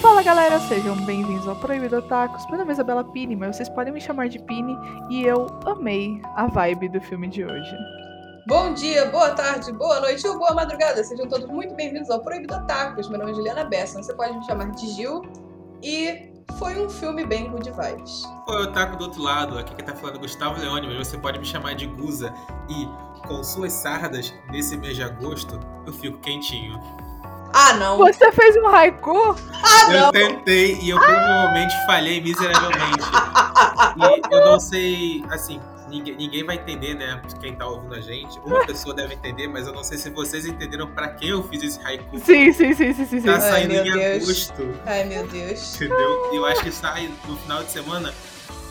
[0.00, 2.46] Fala galera, sejam bem-vindos ao Proibido Otakus.
[2.46, 4.76] Meu nome é Isabela Pini, mas vocês podem me chamar de Pini
[5.10, 7.76] e eu amei a vibe do filme de hoje.
[8.46, 11.02] Bom dia, boa tarde, boa noite ou boa madrugada.
[11.02, 13.08] Sejam todos muito bem-vindos ao Proibido Otakus.
[13.08, 15.22] Meu nome é Juliana Bessa, você pode me chamar de Gil.
[15.82, 18.24] E foi um filme bem good vibes.
[18.48, 19.58] Oi, Otaku do outro lado.
[19.58, 22.32] Aqui quem tá falando é Gustavo Leone, mas você pode me chamar de Guza.
[22.68, 22.88] E
[23.26, 26.80] com suas sardas, nesse mês de agosto, eu fico quentinho.
[27.54, 27.98] Ah, não!
[27.98, 29.36] Você fez um haiku?
[29.62, 30.10] Ah, Eu não!
[30.12, 33.02] tentei e eu provavelmente falhei miseravelmente.
[33.94, 35.60] E eu não sei, assim,
[35.92, 37.22] ninguém, ninguém vai entender, né?
[37.40, 38.38] Quem tá ouvindo a gente.
[38.40, 41.62] Uma pessoa deve entender, mas eu não sei se vocês entenderam pra quem eu fiz
[41.62, 42.18] esse haiku.
[42.18, 43.20] Sim, sim, sim, sim, sim.
[43.20, 43.22] sim.
[43.22, 44.24] Tá Ai, saindo meu em Deus.
[44.24, 45.76] agosto, Ai, meu Deus.
[45.76, 46.32] entendeu?
[46.32, 48.12] E eu acho que sai no final de semana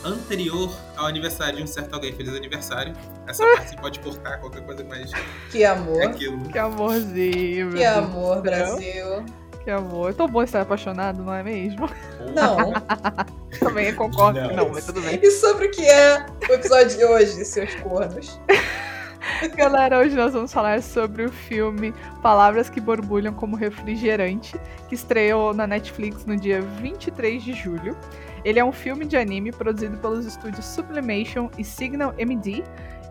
[0.03, 2.11] anterior ao aniversário de um certo alguém.
[2.13, 2.93] Feliz aniversário.
[3.27, 5.11] Essa parte você pode cortar qualquer coisa, mas
[5.51, 6.01] Que é amor.
[6.03, 6.49] aquilo.
[6.49, 8.41] Que amorzinho, meu Que amor.
[8.41, 9.23] Brasil.
[9.63, 10.09] Que amor.
[10.09, 11.87] É tão bom estar apaixonado, não é mesmo?
[12.33, 12.73] Não.
[13.59, 14.65] Também concordo que Não.
[14.65, 15.19] não, mas tudo bem.
[15.21, 18.39] E sobre o que é o episódio de hoje, seus cornos?
[19.55, 24.59] Galera, hoje nós vamos falar sobre o filme Palavras que Borbulham como Refrigerante,
[24.89, 27.95] que estreou na Netflix no dia 23 de julho.
[28.43, 32.63] Ele é um filme de anime produzido pelos estúdios Sublimation e Signal MD,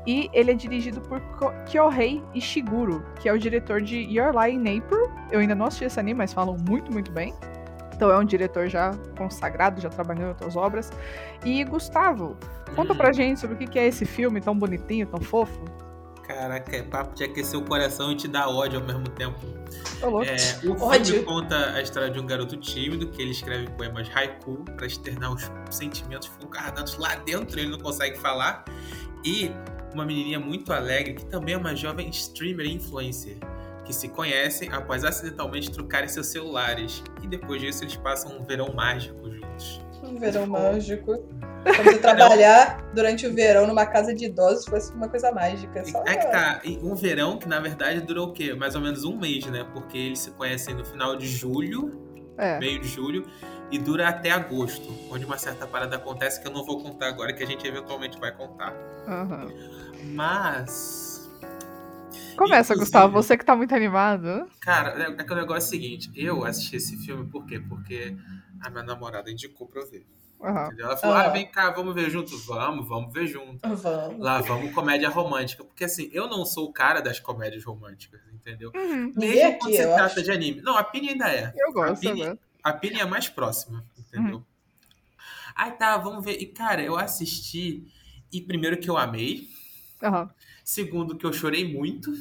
[0.07, 1.21] e ele é dirigido por
[1.67, 5.11] Kyohei Ishiguro, que é o diretor de Your Lie in April.
[5.31, 7.35] Eu ainda não assisti esse anime, mas falam muito, muito bem.
[7.95, 10.91] Então é um diretor já consagrado, já trabalhou em outras obras.
[11.45, 12.37] E Gustavo,
[12.75, 12.97] conta Hum.
[12.97, 15.63] pra gente sobre o que é esse filme tão bonitinho, tão fofo.
[16.27, 19.37] Caraca, é papo de aquecer o coração e te dar ódio ao mesmo tempo.
[20.01, 20.23] É, o
[20.61, 21.25] filme Ódio.
[21.25, 25.51] conta a história de um garoto tímido que ele escreve poemas haiku para externar os
[25.71, 28.65] sentimentos que ficam guardados lá dentro e ele não consegue falar.
[29.25, 29.51] E
[29.95, 33.37] uma menininha muito alegre que também é uma jovem streamer e influencer
[33.85, 37.03] que se conhecem após acidentalmente trocarem seus celulares.
[37.23, 39.81] E depois disso eles passam um verão mágico juntos.
[40.05, 41.19] Um verão mágico.
[41.65, 45.85] Como você trabalhar durante o verão numa casa de idosos fosse uma coisa mágica.
[45.85, 48.55] Só É que tá, um verão que na verdade durou o quê?
[48.55, 49.67] Mais ou menos um mês, né?
[49.73, 52.01] Porque eles se conhecem no final de julho
[52.39, 52.59] É.
[52.59, 53.27] meio de julho
[53.71, 57.33] e dura até agosto, onde uma certa parada acontece que eu não vou contar agora,
[57.33, 58.73] que a gente eventualmente vai contar.
[59.07, 59.49] aham.
[60.15, 61.09] Mas.
[62.37, 64.47] Começa, Inclusive- Gustavo, você que tá muito animado.
[64.61, 67.61] Cara, é é que o negócio é o seguinte: eu assisti esse filme por quê?
[67.61, 68.17] Porque
[68.63, 70.07] a minha namorada indicou pra eu ver.
[70.43, 70.87] Entendeu?
[70.87, 71.25] Ela falou: Ah.
[71.27, 72.35] ah, vem cá, vamos ver junto?
[72.47, 73.59] Vamos, vamos ver junto.
[73.69, 74.19] Vamos.
[74.19, 75.63] Lá vamos comédia romântica.
[75.63, 78.73] Porque assim, eu não sou o cara das comédias românticas, entendeu?
[78.75, 80.23] Uhum, Mesmo aqui, quando se eu trata acho.
[80.23, 80.63] de anime.
[80.63, 81.53] Não, a Pini ainda é.
[81.55, 82.39] Eu gosto, eu Pini- gosto.
[82.63, 84.45] A Pini é a mais próxima, entendeu?
[85.55, 86.41] Aí tá, vamos ver.
[86.41, 87.87] E cara, eu assisti.
[88.33, 89.49] E primeiro que eu amei.
[90.03, 90.31] Aham.
[90.65, 92.13] Segundo que eu chorei muito.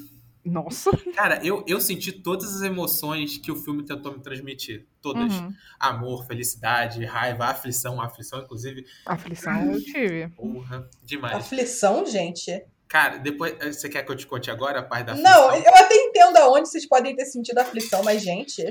[0.44, 0.92] Nossa.
[1.14, 4.88] Cara, eu, eu senti todas as emoções que o filme tentou me transmitir.
[5.02, 5.34] Todas.
[5.34, 5.54] Uhum.
[5.80, 8.02] Amor, felicidade, raiva, aflição.
[8.02, 8.86] Aflição, inclusive.
[9.06, 10.28] Aflição eu tive.
[10.30, 11.36] Porra, demais.
[11.36, 12.66] Aflição, gente?
[12.90, 13.56] Cara, depois.
[13.76, 15.32] Você quer que eu te conte agora a parte da aflição?
[15.32, 18.64] Não, eu até entendo aonde vocês podem ter sentido aflição, mas, gente,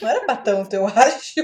[0.00, 1.34] não era pra tanto, eu acho.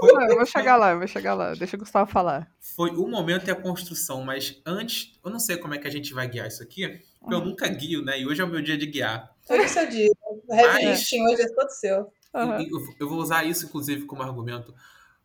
[0.00, 1.54] Foi, Não, eu vou chegar lá, eu vou chegar lá.
[1.54, 2.50] Deixa o Gustavo falar.
[2.76, 5.12] foi o momento e a construção, mas antes.
[5.24, 7.00] Eu não sei como é que a gente vai guiar isso aqui.
[7.20, 8.18] Porque eu nunca guio, né?
[8.18, 9.30] E hoje é o meu dia de guiar.
[9.46, 10.14] Foi isso eu digo.
[10.48, 12.12] O lifting hoje é todo seu.
[12.34, 14.74] E Eu, eu vou usar isso, inclusive, como argumento,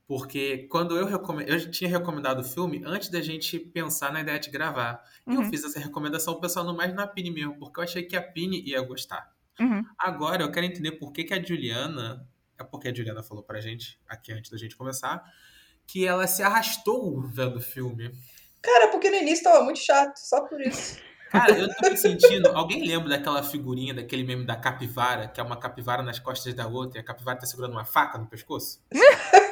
[0.08, 1.50] porque quando eu recomendo.
[1.50, 5.04] Eu tinha recomendado o filme antes da gente pensar na ideia de gravar.
[5.28, 5.50] E eu Uhum.
[5.50, 8.82] fiz essa recomendação no mais na Pini mesmo, porque eu achei que a Pini ia
[8.82, 9.32] gostar.
[9.60, 9.84] Uhum.
[9.98, 12.28] Agora eu quero entender por que, que a Juliana.
[12.58, 15.22] É porque a Juliana falou pra gente, aqui antes da gente começar,
[15.86, 18.12] que ela se arrastou vendo o filme.
[18.62, 20.98] Cara, porque no início tava muito chato, só por isso.
[21.32, 22.48] Cara, eu tô me sentindo.
[22.50, 26.66] Alguém lembra daquela figurinha, daquele meme da capivara, que é uma capivara nas costas da
[26.68, 28.82] outra e a capivara tá segurando uma faca no pescoço?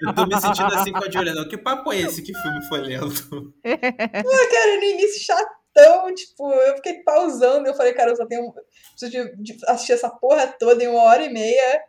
[0.00, 1.48] eu tô me sentindo assim com a Juliana.
[1.48, 2.22] Que papo é esse?
[2.22, 3.52] Que filme foi lento?
[3.64, 7.66] Ah, cara, no início chatão, tipo, eu fiquei pausando.
[7.66, 8.52] Eu falei, cara, eu só tenho.
[8.90, 11.82] Preciso de, de assistir essa porra toda em uma hora e meia.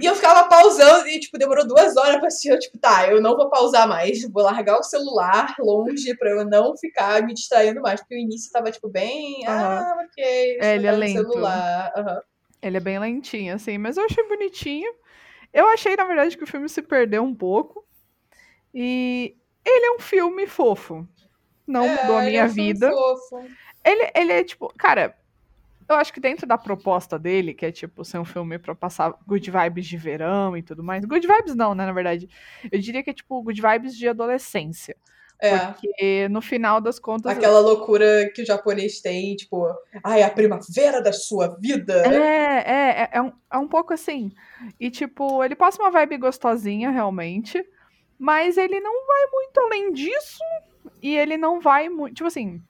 [0.00, 2.50] E eu ficava pausando e, tipo, demorou duas horas pra assistir.
[2.50, 4.22] Eu, tipo, tá, eu não vou pausar mais.
[4.30, 8.00] Vou largar o celular longe pra eu não ficar me distraindo mais.
[8.00, 9.46] Porque o início tava, tipo, bem.
[9.46, 10.58] Ah, ok.
[10.60, 11.30] É, ele é lento.
[11.30, 11.92] Celular.
[11.96, 12.20] aham.
[12.60, 14.92] Ele é bem lentinho, assim, mas eu achei bonitinho.
[15.52, 17.84] Eu achei, na verdade, que o filme se perdeu um pouco.
[18.74, 21.06] E ele é um filme fofo.
[21.66, 22.90] Não É, mudou a minha é um vida.
[22.90, 23.46] fofo.
[23.84, 25.16] Ele, ele é tipo, cara,
[25.88, 29.14] eu acho que dentro da proposta dele, que é tipo ser um filme pra passar
[29.26, 31.04] good vibes de verão e tudo mais.
[31.04, 32.28] Good vibes não, né, na verdade.
[32.70, 34.96] Eu diria que é tipo good vibes de adolescência.
[35.40, 35.56] É.
[35.58, 37.30] Porque no final das contas.
[37.36, 39.66] Aquela loucura que o japonês tem, tipo,
[40.02, 42.02] ai, a primavera da sua vida.
[42.06, 44.32] É, é, é, é, um, é um pouco assim.
[44.80, 47.64] E, tipo, ele passa uma vibe gostosinha, realmente.
[48.18, 50.42] Mas ele não vai muito além disso.
[51.00, 52.16] E ele não vai muito.
[52.16, 52.60] Tipo assim,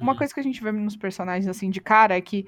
[0.00, 2.46] uma coisa que a gente vê nos personagens, assim, de cara é que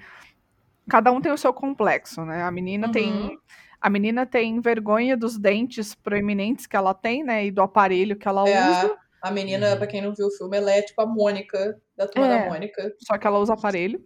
[0.89, 2.43] cada um tem o seu complexo, né?
[2.43, 2.93] A menina Uhum.
[2.93, 3.39] tem.
[3.81, 7.47] A menina tem vergonha dos dentes proeminentes que ela tem, né?
[7.47, 8.97] E do aparelho que ela É, usa.
[9.25, 12.27] A menina, pra quem não viu o filme, ela é tipo a Mônica, da turma
[12.27, 12.39] É.
[12.45, 12.95] da Mônica.
[13.01, 14.05] Só que ela usa aparelho.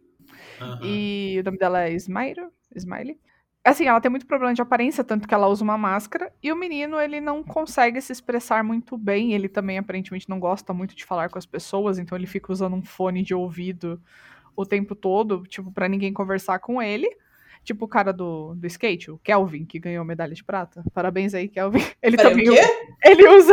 [0.61, 0.81] Aham.
[0.85, 2.47] E o nome dela é Smile.
[2.75, 3.19] Smiley.
[3.65, 6.33] Assim, ela tem muito problema de aparência, tanto que ela usa uma máscara.
[6.43, 9.33] E o menino, ele não consegue se expressar muito bem.
[9.35, 11.99] Ele também, aparentemente, não gosta muito de falar com as pessoas.
[11.99, 14.01] Então, ele fica usando um fone de ouvido
[14.57, 17.09] o tempo todo, tipo, pra ninguém conversar com ele.
[17.65, 20.83] Tipo o cara do, do skate, o Kelvin, que ganhou medalha de prata.
[20.95, 21.81] Parabéns aí, Kelvin.
[22.01, 22.61] Ele Peraí, também o quê?
[23.05, 23.53] ele usa.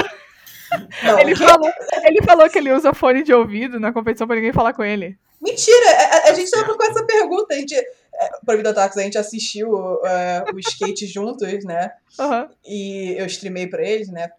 [1.03, 1.71] Não, Ele falou,
[2.03, 5.17] ele falou que ele usa fone de ouvido na competição pra ninguém falar com ele.
[5.41, 5.89] Mentira!
[5.91, 7.53] A, a- a gente tava com essa pergunta.
[7.53, 9.75] A gente, é, Vida Táxi, a gente assistiu
[10.06, 11.91] é, o skate juntos, né?
[12.19, 12.50] Aham.
[12.65, 14.29] E eu streamei pra eles, né?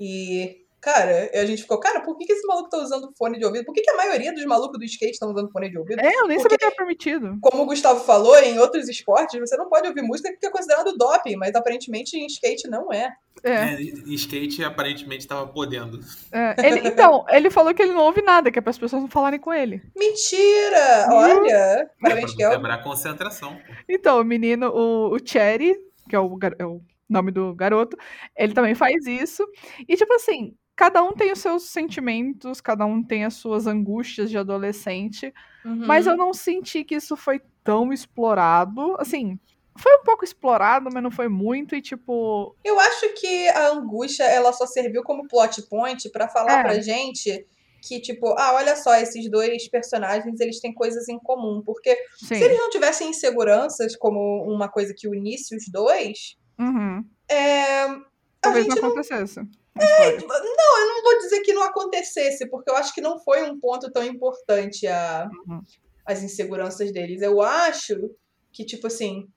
[0.00, 3.44] E, cara, a gente ficou, cara, por que, que esse maluco tá usando fone de
[3.46, 3.64] ouvido?
[3.64, 5.98] Por que, que a maioria dos malucos do skate estão usando fone de ouvido?
[6.00, 7.38] É, eu nem Porque- sabia que era permitido.
[7.40, 10.94] Como o Gustavo falou, em outros esportes, você não pode ouvir música porque é considerado
[10.96, 13.10] doping, mas aparentemente em skate não é.
[13.42, 13.74] É.
[13.74, 13.80] É,
[14.14, 15.98] skate aparentemente tava podendo.
[16.30, 19.00] É, ele- então, ele falou que ele não ouve nada, que é para as pessoas
[19.02, 19.82] não falarem com ele.
[19.96, 21.06] Mentira!
[21.08, 21.14] Uhum.
[21.16, 21.90] Olha!
[22.00, 23.58] Parabéns, quebrar a concentração.
[23.88, 25.74] Então, o menino, o, o Cherry,
[26.08, 27.96] que é o, é o nome do garoto,
[28.36, 29.46] ele também faz isso.
[29.88, 34.30] E, tipo assim, cada um tem os seus sentimentos, cada um tem as suas angústias
[34.30, 35.32] de adolescente,
[35.64, 35.86] Uhum.
[35.86, 38.96] mas eu não senti que isso foi tão explorado.
[38.98, 39.38] Assim,
[39.78, 42.54] foi um pouco explorado, mas não foi muito, e tipo.
[42.64, 46.62] Eu acho que a angústia, ela só serviu como plot point pra falar É.
[46.62, 47.46] pra gente
[47.86, 51.62] que, tipo, ah, olha só, esses dois personagens, eles têm coisas em comum.
[51.64, 52.34] Porque Sim.
[52.36, 57.04] se eles não tivessem inseguranças como uma coisa que unisse os dois, Uhum.
[57.28, 57.82] é...
[57.82, 58.00] a
[58.40, 58.88] Talvez gente não não...
[58.90, 59.40] acontecesse.
[59.40, 59.44] a
[59.82, 60.18] história.
[60.26, 63.58] Não, eu não vou dizer que não acontecesse, porque eu acho que não foi um
[63.58, 65.28] ponto tão importante a...
[65.48, 65.62] Uhum.
[66.06, 67.22] as inseguranças deles.
[67.22, 68.10] Eu acho
[68.52, 69.28] que, tipo assim,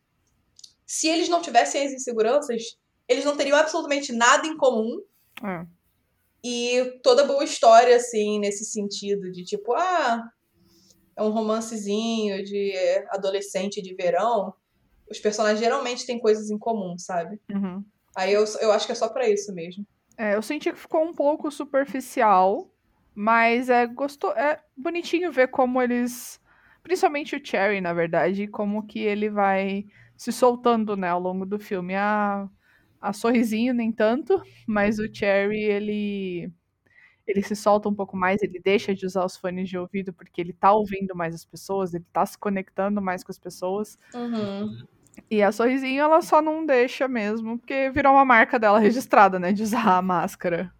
[0.85, 5.01] se eles não tivessem as inseguranças, eles não teriam absolutamente nada em comum.
[5.43, 5.65] É.
[6.43, 10.23] E toda boa história, assim, nesse sentido de tipo, ah,
[11.15, 12.73] é um romancezinho de
[13.09, 14.53] adolescente de verão.
[15.09, 17.39] Os personagens geralmente têm coisas em comum, sabe?
[17.49, 17.83] Uhum.
[18.15, 19.85] Aí eu, eu acho que é só pra isso mesmo.
[20.17, 22.71] É, eu senti que ficou um pouco superficial,
[23.13, 24.27] mas é gosto...
[24.31, 26.41] é bonitinho ver como eles,
[26.81, 29.85] principalmente o Cherry, na verdade, como que ele vai
[30.15, 31.95] se soltando, né, ao longo do filme.
[31.95, 32.49] A,
[32.99, 36.51] a Sorrisinho nem tanto, mas o Cherry ele
[37.27, 40.39] ele se solta um pouco mais, ele deixa de usar os fones de ouvido porque
[40.39, 43.99] ele tá ouvindo mais as pessoas, ele tá se conectando mais com as pessoas.
[44.13, 44.87] Uhum.
[45.29, 49.51] E a Sorrisinho, ela só não deixa mesmo, porque virou uma marca dela registrada, né?
[49.51, 50.71] De usar a máscara.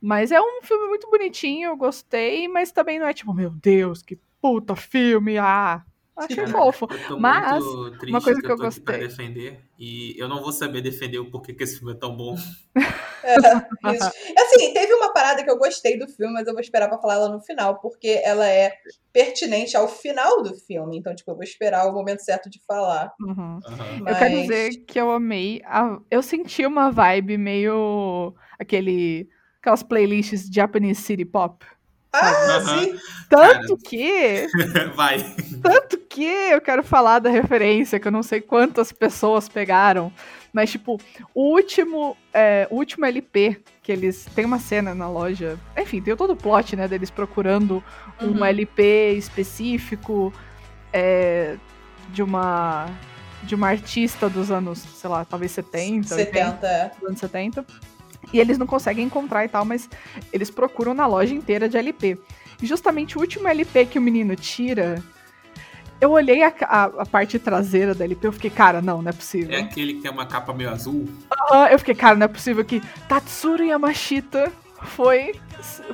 [0.00, 4.02] Mas é um filme muito bonitinho, eu gostei, mas também não é tipo, meu Deus,
[4.02, 5.84] que puta filme, ah.
[6.20, 6.86] Achei Cara, fofo.
[6.90, 9.08] Eu tô Mas, muito triste uma coisa que, que eu eu tô aqui pra gostei.
[9.08, 9.60] defender.
[9.78, 12.34] E eu não vou saber defender o porquê que esse filme é tão bom.
[12.34, 14.12] Isso.
[14.38, 17.14] Assim, teve uma parada que eu gostei do filme, mas eu vou esperar pra falar
[17.14, 18.72] ela no final, porque ela é
[19.12, 20.98] pertinente ao final do filme.
[20.98, 23.12] Então, tipo, eu vou esperar o momento certo de falar.
[23.20, 23.58] Uhum.
[23.66, 24.00] Aham.
[24.02, 24.14] Mas...
[24.14, 25.62] Eu quero dizer que eu amei.
[25.64, 28.34] a- Eu senti uma vibe meio.
[28.58, 29.28] aquele.
[29.60, 31.64] aquelas playlists Japanese City Pop.
[32.12, 32.98] Ah, sim.
[33.28, 34.46] Tanto que.
[34.94, 35.18] Vai.
[35.62, 40.12] Tanto que eu quero falar da referência, que eu não sei quantas pessoas pegaram.
[40.52, 40.98] Mas, tipo,
[41.32, 44.26] o último, é, o último LP que eles.
[44.34, 45.58] Tem uma cena na loja.
[45.76, 46.88] Enfim, tem todo o plot, né?
[46.88, 47.82] Deles procurando
[48.20, 48.44] um Uhum.
[48.44, 50.32] LP específico
[50.92, 51.56] é,
[52.08, 52.86] de uma.
[53.42, 56.90] De uma artista dos anos, sei lá, talvez 70, 80 70, é.
[56.90, 57.64] dos anos 70.
[58.32, 59.88] E eles não conseguem encontrar e tal, mas
[60.32, 62.18] eles procuram na loja inteira de LP.
[62.62, 65.02] E justamente o último LP que o menino tira,
[66.00, 69.12] eu olhei a, a- a parte traseira da LP, eu fiquei, cara, não, não é
[69.12, 69.54] possível.
[69.56, 71.08] É aquele que tem uma capa meio azul.
[71.50, 74.52] Aham, eu fiquei, cara, não é possível que Tatsuro Yamashita
[74.84, 75.34] foi.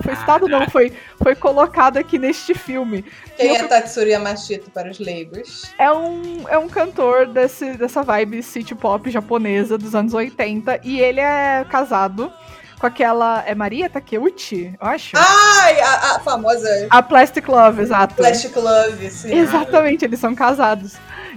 [0.00, 3.04] Foi citado, não, foi, foi colocado aqui neste filme.
[3.36, 5.64] Quem Eu é Tatsuri Yamashita para os leigos?
[5.76, 11.00] É um, é um cantor desse, dessa vibe city pop japonesa dos anos 80 e
[11.00, 12.32] ele é casado
[12.78, 13.42] com aquela.
[13.44, 15.16] É Maria Takeuchi, eu acho?
[15.16, 18.14] Ai, a, a famosa A Plastic Love, exato.
[18.14, 19.34] Plastic Love, sim.
[19.34, 20.94] Exatamente, eles são casados.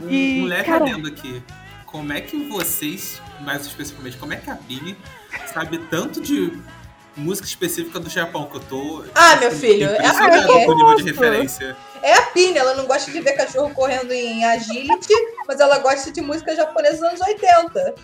[0.08, 1.42] E, Mulher cara- adendo aqui.
[1.86, 4.96] Como é que vocês, mais especificamente, como é que a Bini
[5.52, 6.54] sabe tanto de
[7.20, 9.04] música específica do Japão que eu tô.
[9.14, 11.76] Ah, meu filho, é com o nível de referência.
[12.02, 15.14] É a Pini, ela não gosta de ver cachorro correndo em agility,
[15.48, 17.96] mas ela gosta de música japonesa dos anos 80.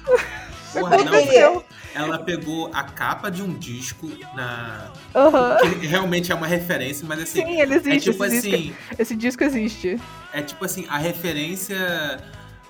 [0.74, 1.64] Porra, não,
[1.96, 4.92] ela pegou a capa de um disco na.
[5.16, 5.58] Aham.
[5.80, 7.42] que realmente é uma referência, mas assim.
[7.46, 8.12] Sim, ele É existe.
[8.12, 10.02] tipo esse, disco, assim, esse disco existe.
[10.34, 12.20] é tipo assim, a referência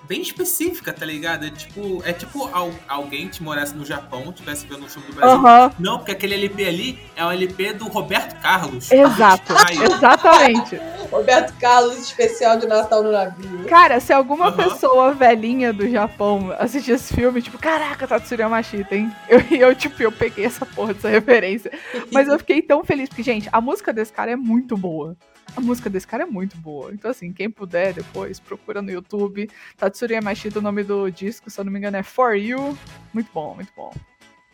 [0.07, 1.45] bem específica, tá ligado?
[1.45, 5.15] É tipo, é tipo al- alguém que morasse no Japão, tivesse vendo um filme do
[5.15, 5.37] Brasil.
[5.39, 5.71] Aham.
[5.79, 8.91] Não, porque aquele LP ali é um LP do Roberto Carlos.
[8.91, 9.53] Exato.
[9.83, 10.79] Exatamente.
[11.11, 13.65] Roberto Carlos, especial de Natal no navio.
[13.67, 14.57] Cara, se alguma Aham.
[14.57, 19.11] pessoa velhinha do Japão assistir esse filme, tipo, caraca, Tatsuya Machita, hein?
[19.29, 21.71] Eu, eu, tipo, eu peguei essa porra dessa referência.
[22.11, 25.15] Mas eu fiquei tão feliz, porque, gente, a música desse cara é muito boa.
[25.55, 26.93] A música desse cara é muito boa.
[26.93, 29.49] Então, assim, quem puder depois, procura no YouTube.
[29.77, 32.77] Tatsuya Machita, o nome do disco, se eu não me engano, é For You.
[33.13, 33.93] Muito bom, muito bom.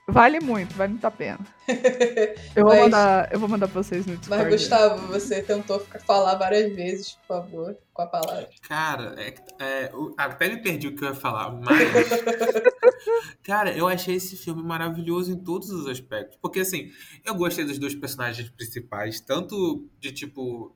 [0.08, 1.40] Vale muito, vale muito a pena.
[2.56, 4.44] Eu vou, Mas- mandar, eu vou mandar pra vocês no Discord.
[4.44, 8.50] Mas, Gustavo, você tentou ficar- falar várias vezes, por favor, com a palavra.
[8.68, 9.34] Cara, é,
[9.64, 11.70] é, o- até me perdi o que eu ia falar, mas.
[13.44, 16.38] cara, eu achei esse filme maravilhoso em todos os aspectos.
[16.42, 16.92] Porque, assim,
[17.26, 20.76] eu gostei dos dois personagens principais, tanto de tipo.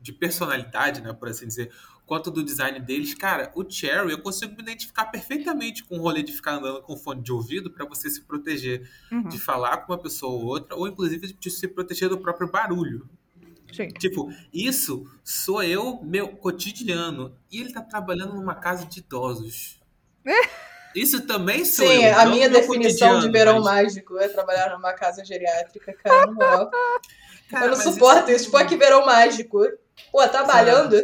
[0.00, 1.70] De personalidade, né, por assim dizer,
[2.06, 3.14] quanto do design deles.
[3.14, 6.96] Cara, o Cherry, eu consigo me identificar perfeitamente com o rolê de ficar andando com
[6.96, 10.74] fone de ouvido pra você se proteger Uhum, de falar com uma pessoa ou outra,
[10.76, 13.08] ou inclusive de se proteger do próprio barulho.
[13.72, 13.86] sim.
[13.88, 17.36] Tipo, isso sou eu, meu cotidiano.
[17.52, 19.78] E ele tá trabalhando numa casa de idosos.
[20.92, 22.18] Isso também sou Sim, eu.
[22.18, 26.68] a minha definição de verão mas- mágico é trabalhar numa casa geriátrica, cara, na moral.
[27.48, 28.46] Cara, eu não suporto isso.
[28.46, 29.60] Tipo, aqui verão mágico.
[30.12, 31.00] Pô, trabalhando?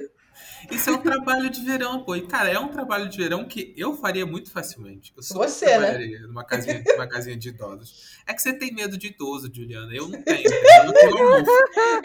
[0.70, 2.16] Isso é um trabalho de verão, pô.
[2.16, 5.12] E, cara, é um trabalho de verão que eu faria muito facilmente.
[5.16, 5.96] Eu sou Você, né?
[6.26, 8.16] numa casinha, numa casinha de idosos.
[8.26, 9.94] É que você tem medo de idoso, Juliana.
[9.94, 10.42] Eu não tenho.
[10.84, 11.44] Eu tenho.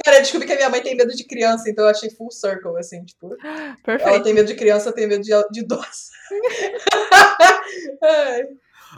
[0.05, 2.29] Cara, eu descobri que a minha mãe tem medo de criança, então eu achei full
[2.29, 3.29] circle, assim, tipo.
[3.83, 4.07] Perfeito.
[4.07, 6.12] Ela tem medo de criança, eu tenho medo de, de idoso.
[8.03, 8.43] Ai.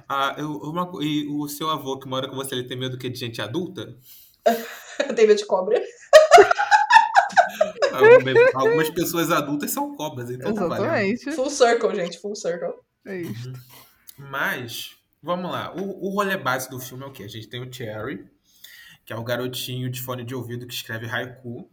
[0.10, 3.10] Ah, eu- uma e o seu avô que mora com você, ele tem medo que
[3.10, 3.96] de gente adulta?
[5.08, 5.82] Eu tenho medo de cobra.
[7.98, 8.24] Alguma-
[8.56, 10.66] Algumas pessoas adultas são cobras, então tá.
[10.66, 11.32] Exatamente.
[11.34, 12.74] Full circle, gente, full circle.
[13.06, 13.54] É isso.
[14.18, 15.74] Mas, vamos lá.
[15.76, 17.24] O, o rolê base do filme é o quê?
[17.24, 18.26] A gente tem o Cherry,
[19.06, 21.70] que é o garotinho de fone de ouvido que escreve haiku.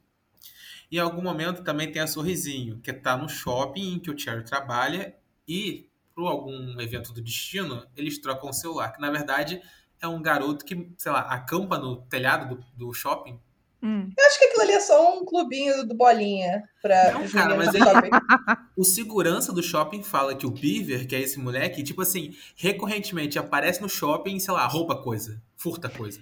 [0.90, 4.18] E em algum momento também tem a Sorrisinho, que tá no shopping em que o
[4.18, 5.14] Cherry trabalha.
[5.46, 8.92] E, por algum evento do destino, eles trocam o celular.
[8.92, 9.62] Que, na verdade,
[10.00, 13.38] é um garoto que, sei lá, acampa no telhado do, do shopping.
[13.82, 14.10] Hum.
[14.16, 17.74] Eu acho que aquilo ali é só um clubinho do bolinha pra Não, cara, mas
[17.74, 17.84] ele-.
[18.76, 23.38] O segurança do shopping fala que o Beaver, que é esse moleque, tipo assim, recorrentemente
[23.38, 26.20] aparece no shopping, sei lá, rouba coisa, furta coisa.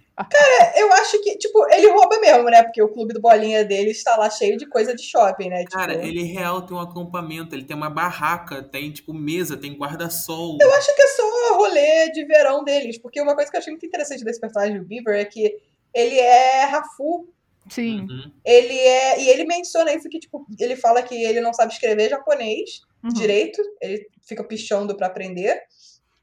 [0.76, 2.62] Eu acho que, tipo, ele rouba mesmo, né?
[2.62, 5.60] Porque o clube do bolinha dele está lá cheio de coisa de shopping, né?
[5.60, 9.76] Tipo, Cara, ele real tem um acampamento, ele tem uma barraca, tem tipo mesa, tem
[9.76, 10.58] guarda-sol.
[10.60, 12.98] Eu acho que é só rolê de verão deles.
[12.98, 15.56] Porque uma coisa que eu achei muito interessante desse personagem do Beaver é que
[15.94, 17.28] ele é Rafu.
[17.70, 18.00] Sim.
[18.08, 18.32] Uhum.
[18.44, 19.22] Ele é.
[19.22, 23.10] E ele menciona isso que, tipo, ele fala que ele não sabe escrever japonês Uhum.
[23.10, 23.60] direito.
[23.80, 25.60] Ele fica pichando pra aprender.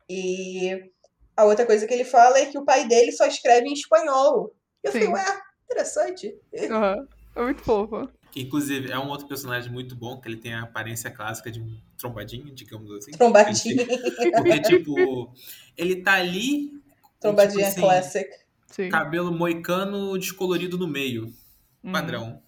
[0.10, 0.90] E
[1.36, 4.54] a outra coisa que ele fala é que o pai dele só escreve em espanhol.
[4.84, 5.00] E eu Sim.
[5.00, 5.26] fiquei, ué,
[5.66, 6.36] interessante.
[6.70, 7.08] Aham.
[7.36, 8.08] É muito fofo.
[8.32, 11.60] Que, inclusive, é um outro personagem muito bom, que ele tem a aparência clássica de
[11.62, 13.12] um trombadinho, digamos assim.
[13.12, 13.82] Trombadinha.
[13.82, 15.34] Ele- Porque, tipo,
[15.78, 16.72] ele tá ali.
[17.20, 18.30] Trombadinha tipo assim, classic.
[18.68, 18.90] Sim.
[18.90, 21.32] Cabelo moicano descolorido no meio.
[21.84, 21.92] Hum.
[21.92, 22.42] Padrão.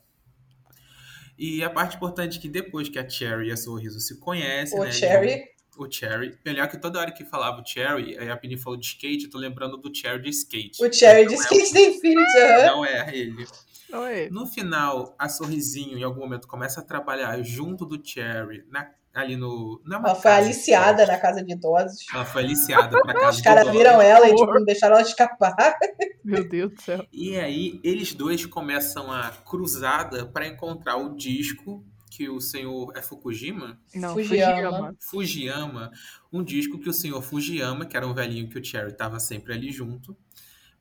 [1.37, 4.79] E a parte importante é que depois que a Cherry e a Sorriso se conhecem,
[4.79, 4.91] O né?
[4.91, 5.43] Cherry.
[5.77, 6.35] O Cherry.
[6.43, 9.29] Melhor que toda hora que falava o Cherry, aí a Pini falou de skate, eu
[9.29, 10.83] tô lembrando do Cherry de skate.
[10.83, 12.39] O Cherry de Não é Skate da Infinity.
[12.65, 13.45] Não é ele.
[13.89, 14.29] Não é.
[14.31, 19.35] No final, a Sorrisinho, em algum momento, começa a trabalhar junto do Cherry, na- ali
[19.35, 19.81] no.
[19.83, 22.05] Não é uma Ela foi casa, aliciada na casa de idosos.
[22.13, 25.55] Ela foi aliciada pra casa Os caras viram ela e tipo, não deixaram ela escapar.
[26.23, 27.05] Meu Deus do céu.
[27.11, 32.93] E aí, eles dois começam a cruzada para encontrar o disco que o senhor.
[32.95, 33.79] É Fukujima?
[33.95, 34.95] Não, Fujiyama.
[34.99, 35.91] Fujiyama.
[36.31, 39.53] Um disco que o senhor Fujiyama, que era um velhinho que o Cherry tava sempre
[39.53, 40.15] ali junto,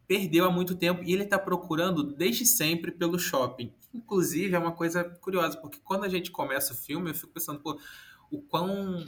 [0.06, 3.72] perdeu há muito tempo e ele tá procurando desde sempre pelo shopping.
[3.94, 7.60] Inclusive, é uma coisa curiosa, porque quando a gente começa o filme, eu fico pensando,
[7.60, 7.78] pô,
[8.30, 9.04] o quão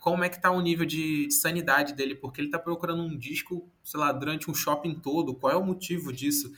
[0.00, 3.68] como é que tá o nível de sanidade dele, porque ele tá procurando um disco,
[3.82, 6.52] sei lá, durante um shopping todo, qual é o motivo disso?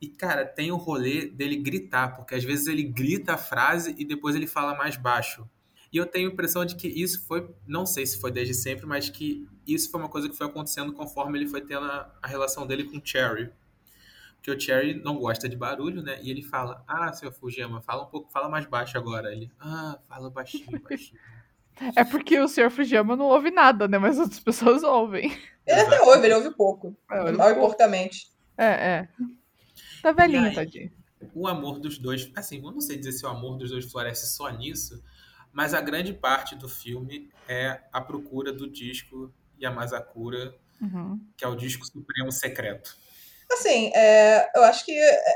[0.00, 4.04] E, cara, tem o rolê dele gritar, porque às vezes ele grita a frase e
[4.04, 5.48] depois ele fala mais baixo.
[5.92, 8.86] E eu tenho a impressão de que isso foi, não sei se foi desde sempre,
[8.86, 12.28] mas que isso foi uma coisa que foi acontecendo conforme ele foi tendo a, a
[12.28, 13.50] relação dele com o Cherry.
[14.36, 16.20] Porque o Cherry não gosta de barulho, né?
[16.22, 19.32] E ele fala: Ah, seu Fujiyama, fala um pouco, fala mais baixo agora.
[19.32, 21.18] Ele, ah, fala baixinho, baixinho.
[21.96, 23.98] É porque o senhor Fujiyama não ouve nada, né?
[23.98, 25.30] Mas outras pessoas ouvem.
[25.66, 26.96] Ele até ouve, ele ouve pouco.
[27.10, 27.68] É, ele Mal e pouco.
[27.68, 28.28] porcamente.
[28.56, 29.08] É, é.
[30.02, 30.54] Tá velhinho, E aí?
[30.54, 30.90] tadinho.
[31.34, 34.34] o amor dos dois, assim, eu não sei dizer se o amor dos dois floresce
[34.34, 35.02] só nisso,
[35.52, 39.30] mas a grande parte do filme é a procura do disco
[39.60, 41.20] Yamazakura, Uhum.
[41.36, 42.96] que é o disco supremo secreto.
[43.52, 44.92] Assim, é, eu acho que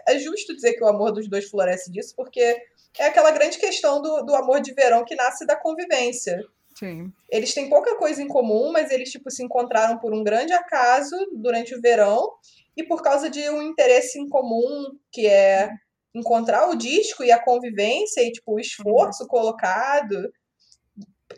[0.08, 2.56] é justo dizer que o amor dos dois floresce disso, porque
[2.98, 6.38] é aquela grande questão do, do amor de verão que nasce da convivência.
[6.78, 7.12] Sim.
[7.30, 11.16] Eles têm pouca coisa em comum, mas eles tipo se encontraram por um grande acaso
[11.32, 12.32] durante o verão
[12.76, 15.70] e por causa de um interesse em comum que é
[16.14, 20.30] encontrar o disco e a convivência e tipo o esforço colocado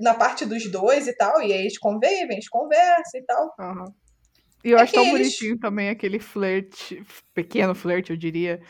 [0.00, 3.54] na parte dos dois e tal, e aí eles convivem, eles conversam e tal.
[3.58, 3.84] Aham.
[4.64, 8.60] E eu É acho tão eles- bonitinho também aquele flerte, pequeno flerte, eu diria,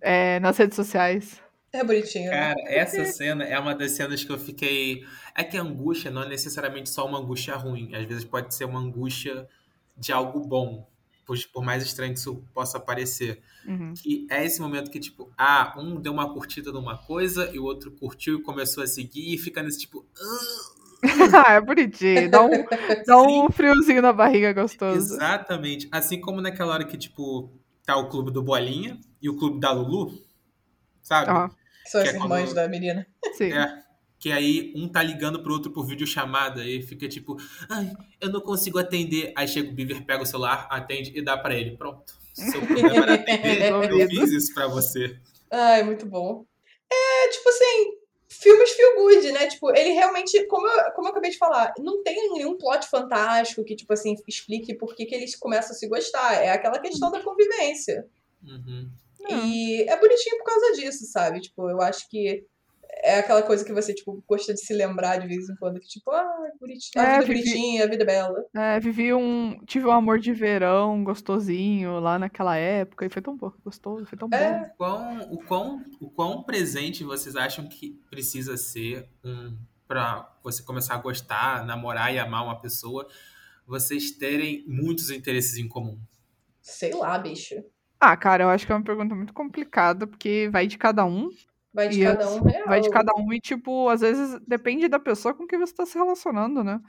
[0.00, 1.40] é, nas redes sociais.
[1.74, 2.30] É bonitinho.
[2.30, 2.54] né?
[2.54, 5.04] Cara, essa cena é uma das cenas que eu fiquei.
[5.34, 7.92] É que a angústia não é necessariamente só uma angústia ruim.
[7.94, 9.48] Às vezes pode ser uma angústia
[9.96, 10.88] de algo bom.
[11.26, 13.40] Por, por mais estranho que isso possa parecer.
[13.66, 13.92] Uhum.
[13.94, 17.64] Que é esse momento que, tipo, ah, um deu uma curtida numa coisa e o
[17.64, 20.06] outro curtiu e começou a seguir e fica nesse tipo.
[20.16, 20.74] "Ah".
[21.56, 22.30] é bonitinho.
[22.30, 22.50] Dá um,
[23.04, 24.96] dá um friozinho na barriga gostoso.
[25.14, 25.88] Exatamente.
[25.90, 27.50] Assim como naquela hora que, tipo,
[27.84, 30.16] tá o clube do Bolinha e o clube da Lulu,
[31.02, 31.30] sabe?
[31.30, 31.50] Aham,
[31.86, 33.06] São as que é irmãs quando- da menina.
[33.36, 33.52] sim.
[33.52, 33.82] É.
[34.18, 37.36] Que aí um tá ligando pro outro por videochamada e fica tipo,
[37.68, 39.32] ai, eu não consigo atender.
[39.36, 41.76] Aí chega o Beaver, pega o celular, atende e dá pra ele.
[41.76, 42.14] Pronto.
[42.32, 44.08] Seu problema era atender, eu Resolvido.
[44.22, 45.18] fiz isso pra você.
[45.50, 46.46] Ai, muito bom.
[46.90, 47.98] É, tipo assim,
[48.28, 49.46] filmes feel good, né?
[49.46, 53.62] Tipo, ele realmente, como eu, como eu acabei de falar, não tem nenhum plot fantástico
[53.62, 56.34] que, tipo assim, explique por que, que eles começam a se gostar.
[56.42, 58.06] É aquela questão da convivência.
[58.42, 58.88] Uhum.
[59.28, 59.44] Não.
[59.46, 61.40] E é bonitinho por causa disso, sabe?
[61.40, 62.44] Tipo, eu acho que
[63.02, 65.88] é aquela coisa que você, tipo, gosta de se lembrar de vez em quando, que,
[65.88, 68.44] tipo, ah, bonitinho, a É, vida é Vivi- bonitinha, a vida é bela.
[68.54, 69.58] É, vivi um.
[69.66, 74.16] Tive um amor de verão gostosinho lá naquela época e foi tão bom, gostoso, foi
[74.16, 74.36] tão bom.
[74.36, 74.70] É.
[74.72, 79.56] O quão, o, quão, o quão presente vocês acham que precisa ser um,
[79.88, 83.08] pra você começar a gostar, namorar e amar uma pessoa,
[83.66, 85.98] vocês terem muitos interesses em comum?
[86.62, 87.56] Sei lá, bicho.
[88.06, 91.30] Ah, cara, eu acho que é uma pergunta muito complicada, porque vai de cada um.
[91.72, 92.66] Vai de cada um real.
[92.66, 95.86] Vai de cada um e, tipo, às vezes depende da pessoa com que você tá
[95.86, 96.80] se relacionando, né?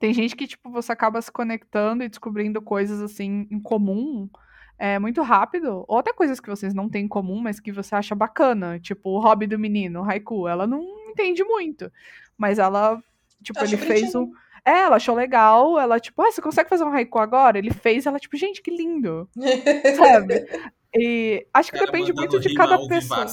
[0.00, 4.28] Tem gente que, tipo, você acaba se conectando e descobrindo coisas, assim, em comum
[4.76, 5.84] é, muito rápido.
[5.86, 8.80] Ou até coisas que vocês não têm em comum, mas que você acha bacana.
[8.80, 10.48] Tipo, o hobby do menino, o haiku.
[10.48, 11.92] Ela não entende muito.
[12.36, 13.00] Mas ela,
[13.40, 14.32] tipo, Acho ele fez um...
[14.64, 15.78] É, ela achou legal.
[15.78, 17.58] Ela, tipo, ah, você consegue fazer um haiku agora?
[17.58, 19.28] Ele fez, ela, tipo, gente, que lindo.
[19.96, 20.46] Sabe?
[20.94, 23.26] E acho que Cara, depende muito de cada pessoa.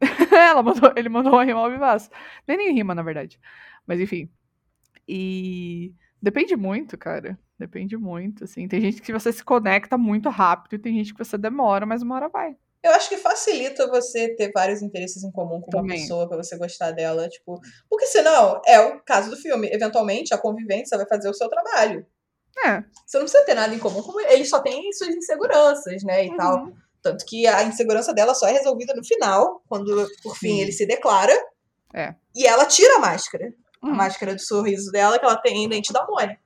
[0.32, 2.10] Ela mandou, ele mandou uma rima ao vivaço.
[2.46, 3.38] Nem nem rima, na verdade.
[3.86, 4.28] Mas enfim.
[5.06, 7.38] E depende muito, cara.
[7.58, 8.66] Depende muito, assim.
[8.66, 12.02] Tem gente que você se conecta muito rápido e tem gente que você demora, mas
[12.02, 12.56] uma hora vai.
[12.82, 16.00] Eu acho que facilita você ter vários interesses em comum com uma Também.
[16.00, 20.38] pessoa pra você gostar dela, tipo, porque senão é o caso do filme, eventualmente a
[20.38, 22.04] convivência vai fazer o seu trabalho.
[22.66, 22.82] É.
[23.06, 26.36] Você não precisa ter nada em comum, como ele só tem suas inseguranças, né, e
[26.36, 26.64] tal.
[26.64, 26.74] Uhum.
[27.00, 30.60] Tanto que a insegurança dela só é resolvida no final, quando por fim Sim.
[30.60, 31.32] ele se declara.
[31.94, 32.14] É.
[32.34, 33.52] E ela tira a máscara.
[33.82, 33.94] A Uhum.
[33.94, 36.40] máscara do sorriso dela que ela tem em dente da Mônica.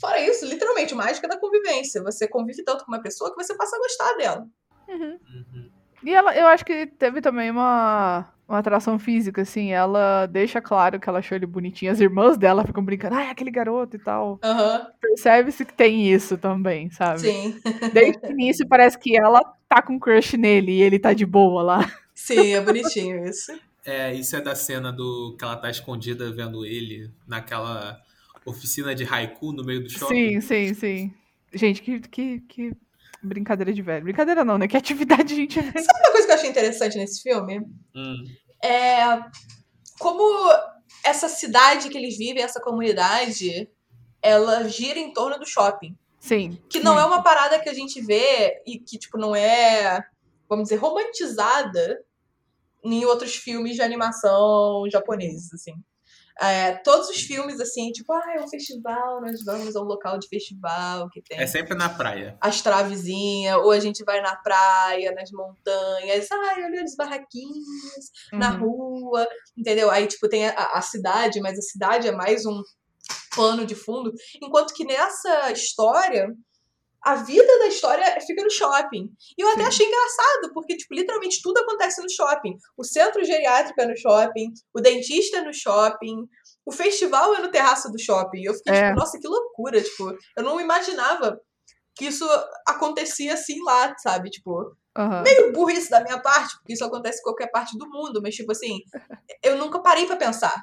[0.00, 2.02] Fora isso, literalmente, mágica da convivência.
[2.02, 4.46] Você convive tanto com uma pessoa que você passa a gostar dela.
[4.88, 5.18] Uhum.
[5.34, 5.71] Uhum.
[6.04, 9.72] E ela, eu acho que teve também uma, uma atração física, assim.
[9.72, 11.92] Ela deixa claro que ela achou ele bonitinho.
[11.92, 14.38] As irmãs dela ficam brincando, ah, é aquele garoto e tal.
[14.42, 17.20] Aham, Percebe-se que tem isso também, sabe?
[17.20, 17.54] sim.
[17.92, 21.62] Desde o início parece que ela tá com crush nele e ele tá de boa
[21.62, 21.92] lá.
[22.14, 23.52] Sim, é bonitinho isso.
[23.84, 28.00] É, isso é da cena do que ela tá escondida vendo ele naquela
[28.44, 30.40] oficina de haiku no meio do shopping.
[30.40, 31.14] Sim, sim, sim.
[31.52, 32.72] Gente, que, que, que
[33.22, 34.04] brincadeira de velho.
[34.04, 34.66] Brincadeira não, né?
[34.66, 35.84] Que atividade de gente velho.
[35.84, 37.60] Sabe uma coisa que eu achei interessante nesse filme?
[37.94, 38.24] Hum.
[38.62, 39.22] É
[40.02, 40.22] como
[41.04, 43.68] essa cidade que eles vivem, essa comunidade,
[44.20, 45.96] ela gira em torno do shopping.
[46.18, 46.58] Sim.
[46.68, 50.04] Que não é uma parada que a gente vê e que, tipo, não é,
[50.48, 52.04] vamos dizer, romantizada
[52.84, 55.74] em outros filmes de animação japoneses, assim.
[56.40, 60.18] É, todos os filmes, assim, tipo, ah, é um festival, nós vamos a um local
[60.18, 62.36] de festival que tem É sempre na praia.
[62.40, 68.52] as travezinhas, ou a gente vai na praia, nas montanhas, ai, olha os barraquinhos na
[68.54, 68.60] Uhum.
[68.60, 69.90] rua, entendeu?
[69.90, 72.62] Aí, tipo, tem a, a cidade, mas a cidade é mais um
[73.36, 76.28] pano de fundo, enquanto que nessa história,
[77.04, 79.10] a vida da história fica no shopping.
[79.36, 79.68] E eu até Sim.
[79.68, 82.56] achei engraçado, porque, tipo, literalmente tudo acontece no shopping.
[82.76, 86.26] O centro geriátrico é no shopping, o dentista é no shopping,
[86.64, 88.42] o festival é no terraço do shopping.
[88.44, 88.86] Eu fiquei, É.
[88.88, 91.40] tipo, nossa, que loucura, tipo, eu não imaginava
[91.94, 92.24] que isso
[92.66, 94.30] acontecia assim lá, sabe?
[94.30, 95.22] Tipo, Aham.
[95.22, 98.52] meio burrice da minha parte, porque isso acontece em qualquer parte do mundo, mas, tipo
[98.52, 98.78] assim,
[99.42, 100.54] eu nunca parei pra pensar.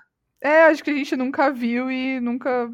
[0.41, 2.71] É, acho que a gente nunca viu e nunca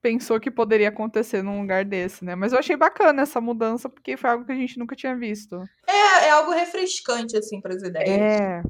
[0.00, 2.34] pensou que poderia acontecer num lugar desse, né?
[2.34, 5.62] Mas eu achei bacana essa mudança, porque foi algo que a gente nunca tinha visto.
[5.86, 8.08] É, é algo refrescante, assim, pras ideias.
[8.08, 8.62] É.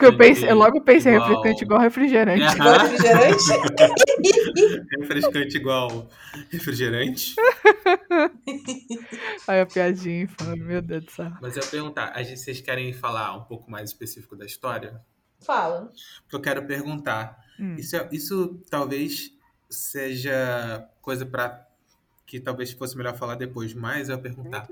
[0.00, 2.42] Eu pensei, eu logo pensei Igual- refrescante igual refrigerante.
[2.42, 2.52] É.
[2.52, 3.44] Igual refrigerante.
[5.00, 6.08] Refrescante igual
[6.50, 7.34] refrigerante.
[9.46, 11.32] Aí a piadinha infame, meu Deus do céu.
[11.40, 15.00] Mas eu ia perguntar, a gente, vocês querem falar um pouco mais específico da história?
[15.44, 15.92] Fala.
[16.22, 17.38] Porque eu quero perguntar.
[17.60, 17.74] Hum.
[17.76, 19.30] Isso, é- isso talvez
[19.68, 21.66] seja coisa para
[22.26, 24.68] que talvez fosse melhor falar depois, mas eu ia perguntar.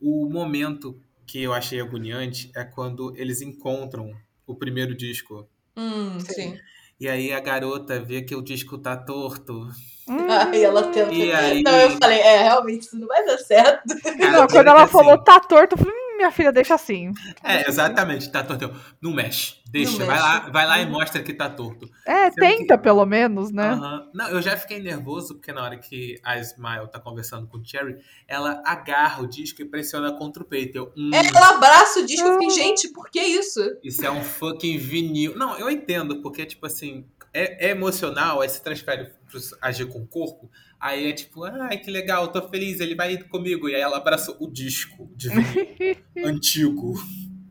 [0.00, 4.14] O momento que eu achei agoniante é quando eles encontram
[4.46, 5.48] o primeiro disco.
[5.76, 6.32] Hum, Sim.
[6.32, 6.60] sim.
[7.00, 9.68] E aí a garota vê que o disco tá torto.
[10.08, 10.26] Hum.
[10.28, 11.12] Aí ela tenta.
[11.12, 13.82] E aí- Não, eu falei, é, realmente, isso não vai dar certo.
[14.18, 17.12] Não, eu quando ela que, falou assim, tá torto, eu falei, minha filha, deixa assim.
[17.42, 18.70] É, exatamente, tá torto.
[19.00, 20.22] Não mexe, deixa, Não vai mexe.
[20.22, 20.90] lá, vai lá e Uhum.
[20.90, 21.88] mostra que tá torto.
[22.06, 23.68] É, Sendo tenta que- pelo menos, né?
[23.70, 24.10] Aham.
[24.12, 27.64] Não, eu já fiquei nervoso porque na hora que a Smile tá conversando com o
[27.64, 30.76] Cherry, ela agarra o disco e pressiona contra o peito.
[30.76, 33.60] Eu, hum, Ela abraça o disco e fiquei, gente, por que isso?
[33.82, 35.34] isso é um fucking vinil.
[35.36, 39.10] Não, eu entendo, porque, tipo assim, é, é emocional, aí se transfere
[39.60, 43.28] agir com o corpo, aí é tipo, ai, que legal, tô feliz, ele vai ir
[43.28, 43.68] comigo.
[43.68, 45.28] E aí ela abraça o disco de
[46.24, 46.94] antigo.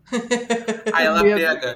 [0.93, 1.75] Aí ela pega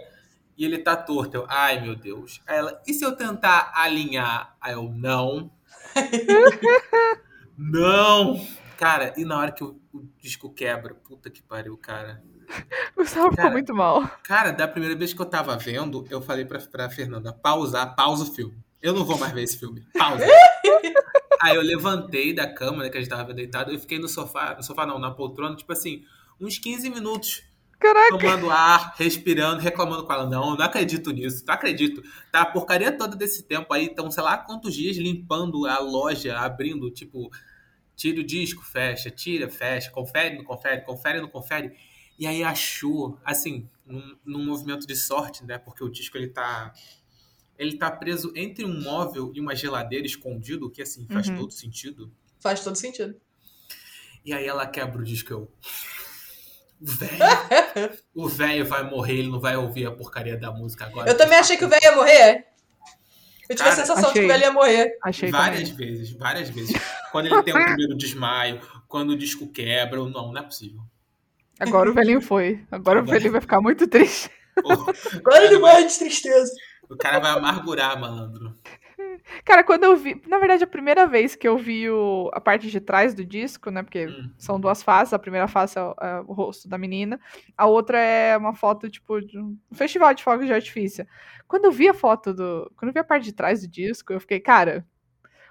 [0.57, 1.37] e ele tá torto.
[1.37, 2.41] Eu, ai meu Deus.
[2.47, 4.55] Aí ela, e se eu tentar alinhar?
[4.61, 5.51] Aí eu, não.
[7.57, 8.47] não!
[8.77, 12.23] Cara, e na hora que o, o disco quebra, puta que pariu, cara.
[12.95, 14.07] O Gustavo ficou muito mal.
[14.23, 18.23] Cara, da primeira vez que eu tava vendo, eu falei pra, pra Fernanda, pausar, pausa
[18.23, 18.57] o filme.
[18.81, 19.81] Eu não vou mais ver esse filme.
[19.93, 20.25] Pausa.
[21.41, 24.55] Aí eu levantei da cama, né, que a gente tava deitado, e fiquei no sofá,
[24.55, 26.03] no sofá não, na poltrona, tipo assim,
[26.39, 27.43] uns 15 minutos
[27.79, 30.29] Caraca, tomando ar, respirando, reclamando com ela.
[30.29, 32.03] Não, não acredito nisso, não acredito.
[32.31, 36.37] Tá a porcaria toda desse tempo aí, então sei lá quantos dias limpando a loja,
[36.37, 37.31] abrindo, tipo,
[37.95, 41.73] tira o disco, fecha, tira, fecha, confere, não confere, confere, não confere.
[42.19, 45.57] E aí achou, assim, num, num movimento de sorte, né?
[45.57, 46.71] Porque o disco ele tá.
[47.61, 51.37] Ele tá preso entre um móvel e uma geladeira escondido, que assim faz Uhum.
[51.37, 52.11] todo sentido.
[52.39, 53.15] Faz todo sentido.
[54.25, 55.31] E aí ela quebra o disco.
[55.31, 55.51] Eu.
[56.81, 57.11] O velho.
[58.15, 61.09] O velho vai morrer, ele não vai ouvir a porcaria da música agora.
[61.09, 62.47] Eu também achei que o velho ia morrer.
[63.47, 64.25] Eu tive a Cara, sensação de que achei.
[64.25, 64.97] o velho ia morrer.
[65.03, 65.87] achei Várias também.
[65.93, 66.75] vezes, várias vezes.
[67.11, 70.81] Quando ele tem o primeiro desmaio, quando o disco quebra, não, não é possível.
[71.59, 72.65] Agora o velhinho foi.
[72.71, 74.31] Agora o Agora- velhinho vai ficar muito triste.
[75.15, 76.51] Agora ele morre de tristeza.
[76.91, 78.53] O cara vai amargurar, malandro.
[79.45, 80.21] Cara, quando eu vi.
[80.27, 83.69] Na verdade, a primeira vez que eu vi o- a parte de trás do disco,
[83.71, 83.81] né?
[83.83, 84.29] Porque Hum.
[84.37, 85.13] são duas faces.
[85.13, 87.19] A primeira face é o, é o rosto da menina.
[87.57, 91.05] A outra é uma foto, tipo, de um festival de fogos de artifício.
[91.47, 92.71] Quando eu vi a foto do.
[92.77, 94.85] Quando eu vi a parte de trás do disco, eu fiquei, cara,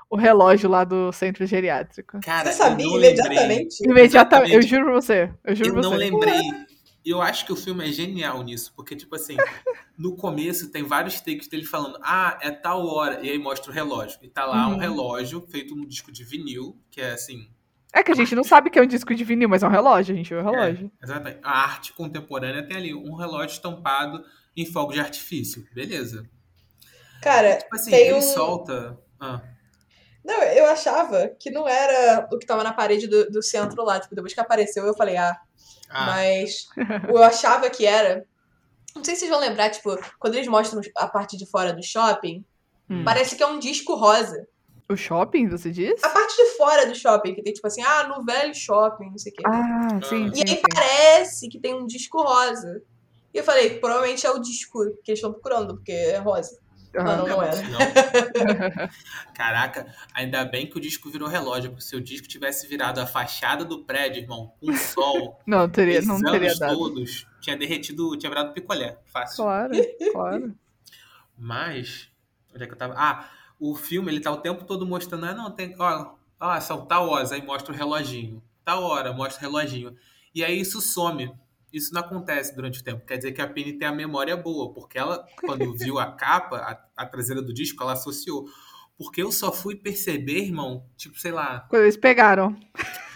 [0.09, 2.21] o relógio lá do centro geriátrico.
[2.21, 3.85] Cara, Você sabia eu não imediatamente?
[3.85, 5.31] Imediatamente, eu juro pra você.
[5.45, 5.97] Eu juro Eu pra não você.
[6.11, 6.41] lembrei.
[7.05, 9.37] Eu acho que o filme é genial nisso, porque, tipo assim,
[9.97, 13.75] no começo tem vários takes dele falando, ah, é tal hora, e aí mostra o
[13.75, 14.19] relógio.
[14.23, 14.79] E tá lá um Uhum.
[14.79, 17.49] relógio feito num disco de vinil, que é assim,
[17.93, 19.71] É que a gente não sabe que é um disco de vinil, mas é um
[19.71, 20.93] relógio, a gente viu o relógio.
[21.03, 21.41] Exatamente.
[21.43, 24.23] A arte contemporânea tem ali um relógio estampado
[24.57, 25.67] em fogo de artifício.
[25.75, 26.25] Beleza.
[27.23, 28.97] Cara, Tipo assim, Tem ele um- solta.
[29.19, 29.41] Ah,
[30.25, 33.99] não, eu achava que não era o que tava na parede do, do centro lá.
[33.99, 35.37] Tipo, depois que apareceu, eu falei, ah,
[35.91, 36.69] ah, Mas
[37.09, 38.25] eu achava que era.
[38.95, 41.83] Não sei se vocês vão lembrar, tipo, quando eles mostram a parte de fora do
[41.83, 42.45] shopping,
[42.91, 43.05] Hum.
[43.05, 44.49] parece que é um disco rosa.
[44.89, 46.03] O shopping, você diz?
[46.03, 49.19] A parte de fora do shopping, que tem tipo assim, ah, no velho shopping, não
[49.19, 49.43] sei o quê.
[49.47, 50.63] Ah, sim, e sim, aí sim.
[50.75, 52.83] parece que tem um disco rosa.
[53.33, 56.59] E eu falei, provavelmente é o disco que eles estão procurando, porque é rosa.
[56.93, 57.63] Não, não era.
[57.71, 57.79] não.
[59.35, 63.07] Caraca, ainda bem que o disco virou relógio, porque se o disco tivesse virado a
[63.07, 66.77] fachada do prédio, irmão, com sol, Não, teria, não teria dado.
[66.77, 68.99] todos, tinha derretido, tinha virado picolé.
[69.07, 69.45] Fácil.
[69.45, 69.73] Claro,
[70.13, 70.55] claro.
[71.39, 72.09] Mas.
[72.53, 72.95] Onde é que eu tava?
[72.97, 75.27] Ah, o filme, ele tá o tempo todo mostrando.
[75.27, 75.75] Ah, não, tem.
[75.79, 78.43] Ó, ó são tal horas, aí mostra o reloginho.
[78.65, 79.97] Tal hora, mostra o reloginho.
[80.35, 81.33] E aí isso some.
[81.73, 83.05] Isso não acontece durante o tempo.
[83.07, 86.57] Quer dizer que a Penny tem a memória boa, porque ela, quando viu a capa,
[86.97, 88.49] a, a traseira do disco, ela associou.
[88.99, 91.61] Porque eu só fui perceber, irmão, tipo, sei lá.
[91.71, 92.55] Quando eles pegaram.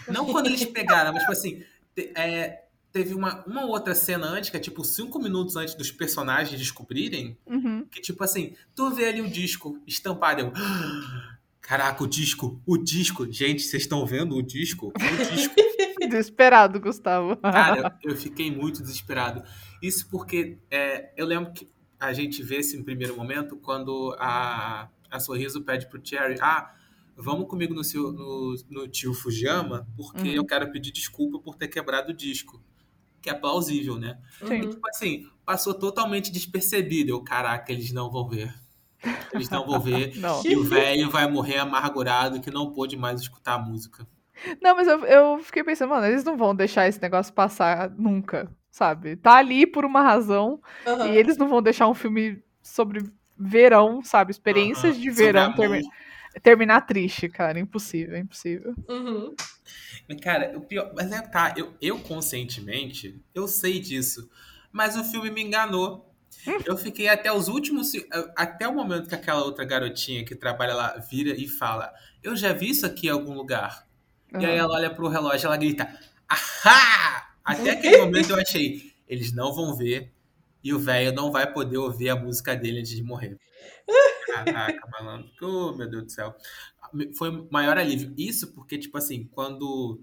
[0.07, 1.63] Não quando eles pegaram, mas tipo assim,
[1.95, 5.91] te- é, teve uma, uma outra cena antes, que é tipo cinco minutos antes dos
[5.91, 7.85] personagens descobrirem, Uhum.
[7.91, 10.41] que tipo assim, tu vê ali o disco estampado.
[10.41, 13.25] Eu, "Ah, Caraca, o disco, o disco.
[13.31, 14.93] Gente, vocês estão vendo o disco?
[14.95, 15.55] O disco.
[16.09, 17.35] Desesperado, Gustavo.
[17.37, 19.43] Cara, eu fiquei muito desesperado.
[19.81, 24.89] Isso porque é, eu lembro que a gente vê esse em primeiro momento quando a,
[25.09, 26.73] a Sorriso pede pro Cherry, ah,
[27.15, 30.35] vamos comigo no, seu, no, no tio Fujiyama, porque Uhum.
[30.35, 32.61] eu quero pedir desculpa por ter quebrado o disco.
[33.21, 34.19] Que é plausível, né?
[34.45, 34.61] Sim.
[34.61, 34.69] Uhum.
[34.69, 37.09] Tipo assim, passou totalmente despercebido.
[37.09, 38.53] Eu, caraca, eles não vão ver.
[39.33, 40.15] Eles não vão ver.
[40.17, 40.43] Não.
[40.45, 44.07] E o velho vai morrer amargurado que não pôde mais escutar a música.
[44.61, 48.51] Não, mas eu, eu fiquei pensando, mano, eles não vão deixar esse negócio passar nunca,
[48.71, 49.15] sabe?
[49.15, 51.07] Tá ali por uma razão Aham.
[51.07, 53.03] e eles não vão deixar um filme sobre
[53.37, 54.31] verão, sabe?
[54.31, 55.03] Experiências Aham.
[55.03, 55.81] de verão termi-
[56.41, 57.59] terminar triste, cara.
[57.59, 58.75] Impossível, impossível.
[58.87, 59.33] Uhum.
[60.21, 60.91] Cara, o pior.
[60.95, 64.29] Mas é tá, eu, eu conscientemente, eu sei disso.
[64.71, 66.11] Mas o filme me enganou.
[66.65, 67.93] Eu fiquei até os últimos.
[68.35, 72.51] Até o momento que aquela outra garotinha que trabalha lá vira e fala: Eu já
[72.53, 73.87] vi isso aqui em algum lugar.
[74.39, 77.35] E aí ela olha pro relógio e ela grita: Ahá!
[77.43, 80.13] Até aquele momento eu achei: Eles não vão ver.
[80.63, 83.37] E o velho não vai poder ouvir a música dele antes de morrer.
[84.25, 85.29] Caraca, malandro.
[85.41, 86.35] Oh, meu Deus do céu.
[87.15, 88.13] Foi o maior alívio.
[88.17, 90.01] Isso porque, tipo assim, quando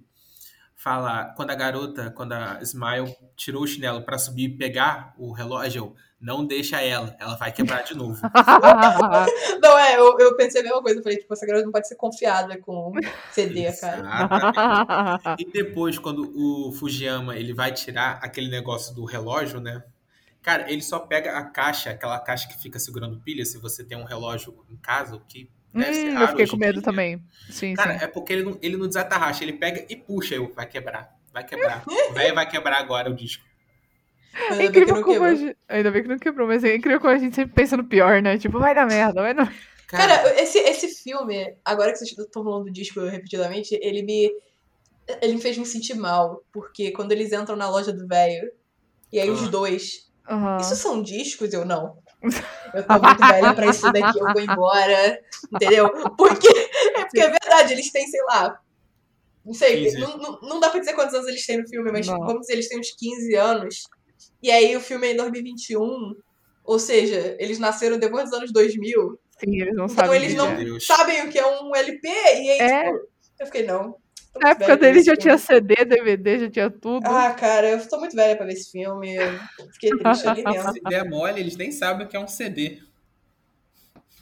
[0.83, 5.31] fala, quando a garota, quando a Smile tirou o chinelo pra subir e pegar o
[5.31, 8.21] relógio, não deixa ela, ela vai quebrar de novo.
[9.62, 10.99] Não, é, eu, eu pensei a mesma coisa.
[10.99, 12.92] Eu falei, tipo, essa garota não pode ser confiada com
[13.33, 13.99] CD, cara.
[13.99, 15.42] Exatamente.
[15.42, 19.83] E depois, quando o Fujiyama ele vai tirar aquele negócio do relógio, né?
[20.42, 23.99] Cara, ele só pega a caixa, aquela caixa que fica segurando pilha, se você tem
[23.99, 25.81] um relógio em casa, o que Hum,
[26.15, 26.83] raro eu fiquei com medo dia.
[26.83, 27.23] também.
[27.51, 28.05] Sim, Cara, sim.
[28.05, 31.45] é porque ele não, ele não desatarracha, ele pega e puxa, eu, vai quebrar, vai
[31.45, 31.83] quebrar.
[31.87, 33.43] O velho vai quebrar agora o disco.
[34.49, 35.31] Mas É ainda bem que incrível não como quebrou.
[35.31, 35.57] a gente...
[35.69, 38.21] Ainda bem que não quebrou, mas é incrível como a gente sempre pensa no pior,
[38.23, 38.39] né?
[38.39, 39.53] Tipo, vai dar merda, vai dar
[39.87, 44.31] Cara, esse, esse filme, agora que vocês estão falando do disco repetidamente, ele me.
[45.21, 46.43] Ele me fez me sentir mal.
[46.51, 48.51] Porque quando eles entram na loja do velho,
[49.13, 49.49] e aí os Ah.
[49.51, 50.11] dois.
[50.27, 50.57] Aham.
[50.59, 51.53] Isso são discos?
[51.53, 51.99] Eu não.
[52.75, 55.21] Eu tô muito velha pra isso daqui, eu vou embora.
[55.53, 55.91] Entendeu?
[56.17, 56.49] Porque.
[56.49, 58.59] É porque é verdade, eles têm, sei lá.
[59.45, 59.99] Não sei, 15.
[59.99, 62.19] não, não, não dá pra dizer quantos anos eles têm no filme, mas Não.
[62.21, 63.85] vamos dizer, eles têm uns 15 anos.
[64.41, 66.15] E aí o filme é em 2021.
[66.65, 69.19] Ou seja, eles nasceram depois dos anos 2000.
[69.41, 70.15] Sim, eles não Então sabem.
[70.17, 70.65] eles o que não é.
[70.65, 70.87] Deus.
[70.87, 72.07] sabem o que é um LP.
[72.09, 72.85] E aí, É.
[72.85, 73.09] tipo,
[73.41, 73.97] eu fiquei, não.
[74.35, 75.61] Na muito época deles já esse tinha filme.
[75.68, 77.07] CD, DVD, já tinha tudo.
[77.07, 79.14] Ah, cara, eu tô muito velha pra ver esse filme.
[79.14, 79.38] Eu
[79.73, 80.73] fiquei triste ali mesmo.
[80.73, 82.81] Se der mole, eles nem sabem o que é um CD.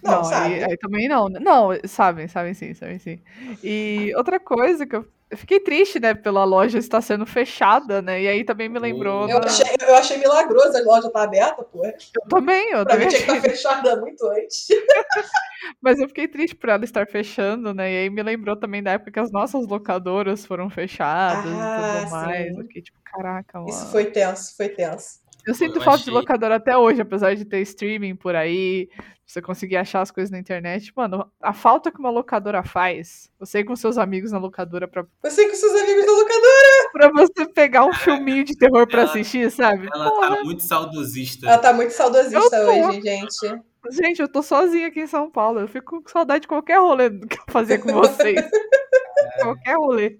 [0.02, 0.54] Não, sabe?
[0.54, 1.28] Aí, aí também não.
[1.28, 1.38] né?
[1.40, 3.20] Não, sabem, sabem sim, sabem sim.
[3.62, 8.22] E outra coisa que eu, eu fiquei triste, né, pela loja estar sendo fechada, né?
[8.22, 9.28] E aí também me lembrou.
[9.28, 11.84] Eu da- achei, eu achei milagroso a loja tá aberta, pô.
[11.86, 11.92] Eu
[12.28, 13.08] também, eu Pra mim também.
[13.08, 14.66] tinha que estar fechada muito antes.
[15.80, 17.92] Mas eu fiquei triste por ela estar fechando, né?
[17.92, 21.74] E aí me lembrou também da época que as nossas locadoras foram fechadas e Ah,
[21.76, 22.54] tudo mais.
[22.54, 22.62] sim.
[22.62, 23.68] Fiquei tipo, caraca, mano.
[23.70, 25.20] Isso foi tenso, foi tenso.
[25.50, 28.88] Eu sinto Eu falta de achei- locadora até hoje, apesar de ter streaming por aí,
[29.26, 30.92] você conseguir achar as coisas na internet.
[30.94, 35.04] Mano, a falta que uma locadora faz, você ir com seus amigos na locadora pra,
[35.22, 36.90] Você com seus amigos da locadora.
[36.92, 39.88] pra você pegar um filminho de terror pra Ela- assistir, sabe?
[39.92, 41.46] Ela Porra, tá muito saudosista.
[41.46, 42.88] Ela tá muito saudosista Eu tô.
[42.88, 43.60] hoje, gente.
[43.90, 45.60] gente, eu tô sozinha aqui em São Paulo.
[45.60, 48.40] Eu fico com saudade de qualquer rolê que eu fazia com vocês.
[49.42, 50.18] qualquer rolê.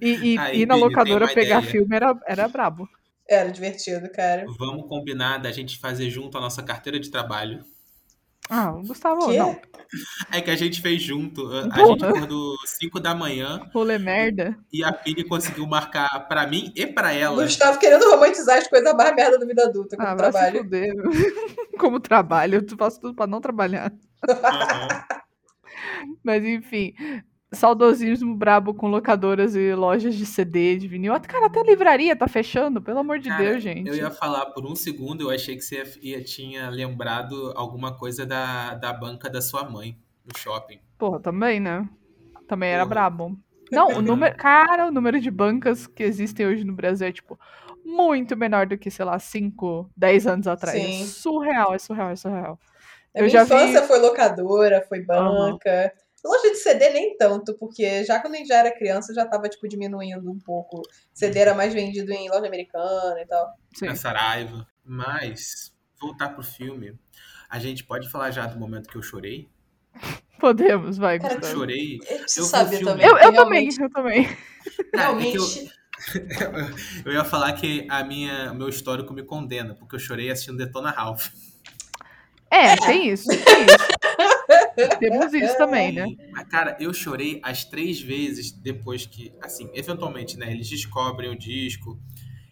[0.00, 1.62] E, e, Aí, ir na locadora pegar ideia.
[1.62, 2.88] filme era, era brabo.
[3.28, 4.44] Era divertido, cara.
[4.58, 7.64] Vamos combinar da gente fazer junto a nossa carteira de trabalho.
[8.50, 9.38] Ah, o Gustavo, Quê?
[9.38, 9.58] não.
[10.30, 11.46] É que a gente fez junto.
[11.46, 11.86] A Porra.
[11.86, 14.54] gente acordou 5 da manhã Rolê merda.
[14.70, 17.42] e a Pini conseguiu marcar pra mim e pra O ela.
[17.44, 20.58] Gustavo querendo romantizar as coisas mais merda da vida adulta, como Ah, trabalho.
[20.64, 20.92] fuder.
[21.78, 23.92] Como trabalho, eu faço tudo pra não trabalhar.
[24.28, 24.88] Aham.
[26.22, 26.92] Mas enfim,
[27.54, 31.12] saudosismo brabo com locadoras e lojas de CD, de vinil.
[31.20, 33.88] Cara, até a livraria tá fechando, pelo amor de Cara, Deus, gente.
[33.88, 38.24] Eu ia falar por um segundo, eu achei que você ia, tinha lembrado alguma coisa
[38.26, 40.80] da, da banca da sua mãe no shopping.
[40.98, 41.88] Porra, também, né?
[42.46, 42.90] Também era Porra.
[42.94, 43.38] brabo.
[43.70, 44.36] Não, o número.
[44.36, 47.38] Cara, o número de bancas que existem hoje no Brasil é, tipo,
[47.84, 50.76] muito menor do que, sei lá, 5, 10 anos atrás.
[50.80, 51.02] Sim.
[51.02, 52.58] É surreal, é surreal, é surreal.
[53.14, 55.92] A Eu minha já vi- infância foi locadora, foi banca.
[56.24, 59.48] Loja de CD nem tanto, porque já quando a gente já era criança já tava,
[59.48, 60.80] tipo, diminuindo um pouco.
[61.12, 63.52] CD era mais vendido em loja americana e tal.
[63.74, 63.86] Sim.
[63.86, 64.66] na Saraiva.
[64.84, 66.98] Mas, voltar pro filme,
[67.50, 69.48] a gente pode falar já do momento que eu chorei?
[70.40, 71.58] Podemos, vai, Cara, Eu Gustavo.
[71.60, 71.98] chorei.
[72.00, 73.06] Eu também.
[73.06, 74.24] Eu, eu também, realmente- eu também.
[74.24, 75.72] Cara, é eu- Realmente.
[77.06, 80.58] Eu ia falar que a minha, o meu histórico me condena, porque eu chorei assistindo
[80.58, 81.28] Detona Ralph.
[82.50, 83.93] É, tem isso, tem isso.
[84.98, 86.06] Temos isso também, né?
[86.50, 91.98] Cara, eu chorei as três vezes depois que, assim, eventualmente, né, eles descobrem o disco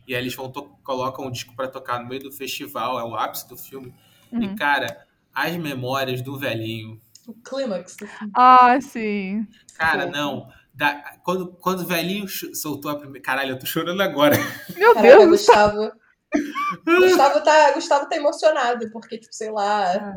[0.07, 0.51] e aí eles vão
[0.83, 3.95] colocam o disco pra tocar no meio do festival, é o ápice do filme.
[4.31, 4.43] Uhum.
[4.43, 7.01] E, cara, as memórias do velhinho.
[7.27, 8.33] O clímax do filme.
[8.35, 9.47] Ah, sim.
[9.77, 10.49] Cara, não.
[10.75, 13.21] da- quando, quando o velhinho soltou a primeira.
[13.25, 14.37] Caralho, eu tô chorando agora.
[14.77, 15.29] Meu Caraca, Deus.
[15.31, 15.93] Gustavo.
[16.85, 20.15] Gustavo tá, Gustavo tá emocionado, porque, tipo, sei lá.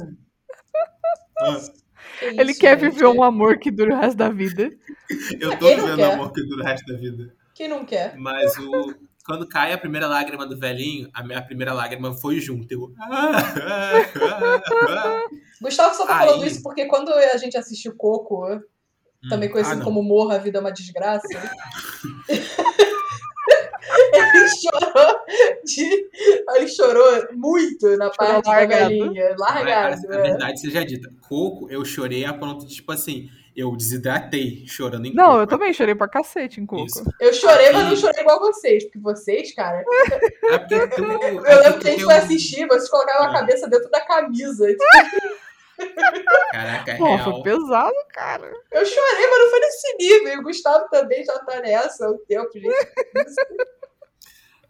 [2.19, 2.91] Que Ele isso, quer gente?
[2.91, 4.71] viver um amor que dura o resto da vida.
[5.39, 6.13] Eu tô vivendo quer?
[6.13, 7.33] amor que dura o resto da vida.
[7.53, 8.15] Quem não quer?
[8.17, 8.93] Mas o.
[9.25, 12.71] Quando cai a primeira lágrima do velhinho, a minha primeira lágrima foi junto.
[12.71, 12.93] Eu.
[15.59, 18.45] Gustavo só tá Aí- falando isso porque quando a gente assistiu Coco,
[19.27, 19.83] também Ah, conhecido não.
[19.85, 21.27] como Morra, a Vida é uma Desgraça.
[24.15, 25.19] ele chorou
[25.63, 26.09] de...
[26.55, 28.89] Ele chorou muito na parte da largado.
[28.89, 29.35] velhinha.
[29.37, 29.95] Largado.
[30.01, 30.21] Mas, a é.
[30.21, 31.09] verdade seja dita.
[31.27, 35.39] Coco, eu chorei a ponto de, tipo assim, eu desidratei chorando em Não, Coco.
[35.39, 36.85] eu também chorei pra cacete em Coco.
[36.85, 37.03] Isso.
[37.19, 38.83] Eu chorei, mas não chorei igual vocês.
[38.85, 39.83] Porque vocês, cara...
[40.51, 43.27] É porque tu- é Eu lembro porque que a gente eu- foi assistir, vocês colocavam
[43.27, 43.33] a Ah.
[43.39, 44.67] cabeça dentro da camisa.
[46.51, 47.33] Caraca, é Pô, real.
[47.33, 48.49] foi pesado, cara.
[48.71, 50.33] Eu chorei, mas não foi nesse nível.
[50.33, 52.73] E o Gustavo também já tá nessa há um tempo, gente.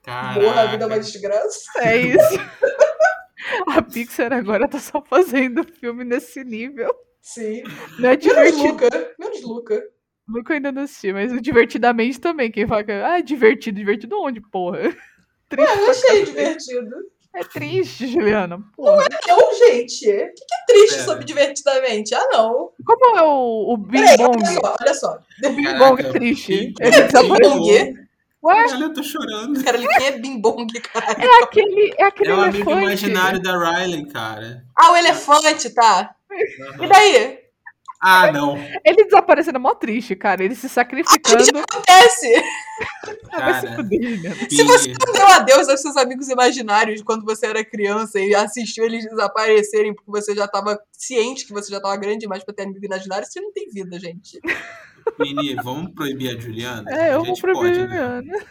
[0.08, 1.00] Morra, a vida é uma Caraca.
[1.00, 1.60] desgraça.
[1.80, 2.40] É isso.
[3.70, 6.94] A Pixar agora tá só fazendo filme nesse nível.
[7.22, 7.64] Sim.
[8.00, 8.68] Não é Menos divertido.
[8.68, 9.14] Luca.
[9.20, 9.84] Menos Luca.
[10.28, 12.52] Nunca ainda não assisti, mas o divertidamente também.
[12.52, 14.80] Quem fala que ah, é divertido, divertido onde, porra?
[15.50, 16.96] Triste Eu pra achei divertido.
[17.36, 18.60] É triste, Juliana.
[18.76, 19.06] Porra.
[19.28, 20.08] Não, gente.
[20.08, 21.06] O que, que é triste Pera.
[21.06, 22.16] sobre divertidamente?
[22.16, 22.72] Ah, não.
[22.84, 24.38] Como é o, o Bing Peraí, Bong?
[24.38, 25.20] olha só, olha só.
[25.44, 26.52] O Bing Caraca, Bong é triste.
[26.56, 27.06] Bing Ele Bong.
[27.06, 27.50] desapareceu.
[27.60, 28.05] Bong?
[28.46, 29.64] Ué, Caralho, eu tô chorando.
[29.64, 31.06] Cara, ele quem é Bing Bong, cara?
[31.20, 32.86] é aquele, é aquele É o amigo elefante.
[32.86, 34.64] imaginário da Riley, cara.
[34.78, 36.16] Ah, o elefante, tá.
[36.82, 37.40] E daí?
[38.02, 38.56] Ah, não.
[38.84, 40.44] Ele desaparecendo é mó triste, cara.
[40.44, 41.44] Ele se sacrificando.
[41.58, 42.36] Acontece.
[43.32, 44.36] Ah, vai se Cara, fuder, Juliana.
[44.48, 48.86] Se você não deu adeus aos seus amigos imaginários quando você era criança e assistiu
[48.86, 52.64] eles desaparecerem porque você já tava ciente que você já tava grande demais pra ter
[52.64, 54.40] amigo imaginário, você não tem vida, gente.
[55.20, 56.90] Mini, vamos proibir a Juliana?
[56.92, 57.84] É, eu a vou pra pode, né?
[57.86, 58.46] Juliana.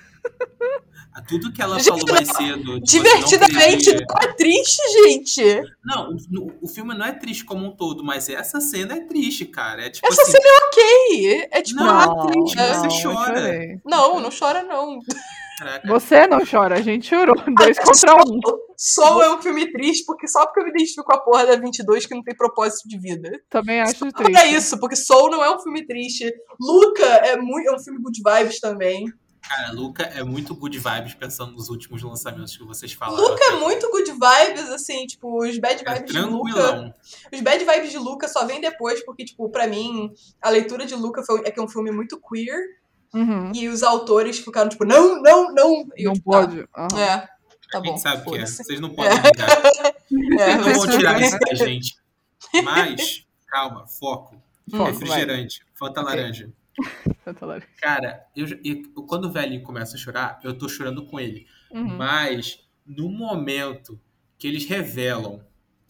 [1.29, 2.65] Tudo que ela Gente, falou mais cedo.
[2.65, 5.63] você não Divertidamente querer- não é triste, gente.
[5.85, 9.45] Não, o, o filme não é triste como um todo, mas essa cena é triste,
[9.45, 9.87] cara.
[9.87, 11.49] É tipo Essa assim, cena é ok.
[11.53, 12.75] É tipo, Não, ah, triste, é.
[12.75, 13.81] você eu chora.
[13.85, 14.99] não, não chora não.
[15.59, 17.37] caraca, Você não chora, a gente chorou.
[17.57, 18.41] Dois contra um.
[18.87, 21.57] Soul é um filme triste porque só porque eu me identifico com a porra da
[21.57, 23.31] 22 que não tem propósito de vida.
[23.49, 24.55] Também acho Olha triste.
[24.55, 26.31] isso, porque Soul não é um filme triste.
[26.61, 29.07] Luca é, muito, é um filme good vibes também.
[29.41, 33.23] cara, Luca é muito good vibes pensando nos últimos lançamentos que vocês falaram.
[33.27, 36.53] Luca é muito good vibes, assim, tipo, os bad É vibes de Luca.
[36.53, 36.95] tranquilão.
[37.33, 40.95] Os bad vibes de Luca só vêm depois, porque, tipo, pra mim, a leitura de
[40.95, 42.59] Luca foi, é que é um filme muito queer.
[43.15, 43.53] Uhum.
[43.55, 45.85] E os autores ficaram, tipo, não, não, não.
[45.97, 46.69] E eu, Não tipo, tá, pode.
[46.77, 46.99] Aham.
[47.01, 47.29] É,
[47.75, 47.91] tá a bom.
[47.93, 48.33] gente sabe que é.
[48.33, 48.65] foda-se.
[48.65, 50.41] Vocês não podem ligar.
[50.41, 51.97] É, Não vão tirar isso da gente.
[52.63, 54.43] Mas, calma, foco.
[54.71, 56.15] Foco, Refrigerante, Fanta Ok.
[56.15, 56.53] laranja.
[57.25, 57.69] Tanta laranja.
[57.81, 61.47] Cara, eu, eu- quando o velhinho começa a chorar, eu tô chorando com ele.
[61.71, 61.97] Uhum.
[61.97, 64.01] Mas, no momento
[64.39, 65.45] que eles revelam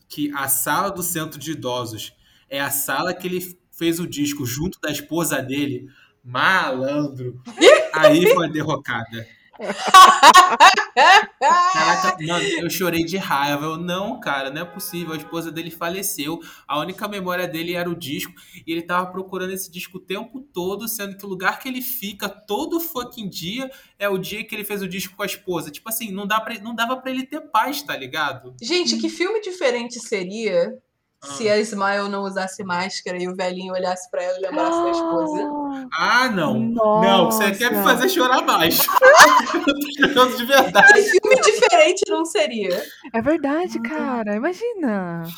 [0.08, 2.12] que a sala do centro de idosos
[2.48, 5.88] é a sala que ele fez o disco junto da esposa dele,
[6.22, 7.40] malandro,
[7.92, 9.26] aí foi a derrocada.
[11.40, 13.64] Caraca, mano, eu chorei de raiva.
[13.66, 15.14] Eu, não, cara, não é possível.
[15.14, 16.40] A esposa dele faleceu.
[16.66, 18.32] A única memória dele era o disco.
[18.66, 21.82] E ele tava procurando esse disco o tempo todo, sendo que o lugar que ele
[21.82, 25.70] fica todo fucking dia é o dia que ele fez o disco com a esposa.
[25.70, 28.54] Tipo assim, não, dá pra, não dava pra ele ter paz, tá ligado?
[28.60, 30.76] Gente, que filme diferente seria.
[31.24, 34.90] Se a Smile não usasse máscara e o velhinho olhasse pra ela e lembrasse da
[34.90, 35.88] esposa?
[35.98, 36.60] Ah, não.
[36.60, 37.08] Nossa.
[37.08, 38.78] Não, você quer me fazer chorar mais.
[39.54, 39.64] eu
[40.14, 40.92] tô chorando de verdade.
[40.92, 42.82] Que filme diferente não seria?
[43.12, 44.34] É verdade, cara.
[44.34, 45.22] Imagina.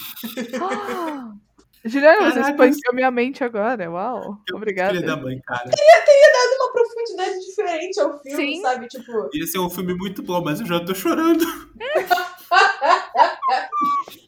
[1.86, 3.88] Ah, Juliana, você expandiu minha mente agora.
[3.88, 4.38] Uau.
[4.52, 4.94] Obrigada.
[4.94, 5.64] Filha da mãe, cara.
[5.66, 8.62] Dado uma profundidade diferente ao filme, Sim.
[8.62, 8.88] sabe?
[8.88, 11.44] Tipo, Ia ser um filme muito bom, mas eu já tô chorando.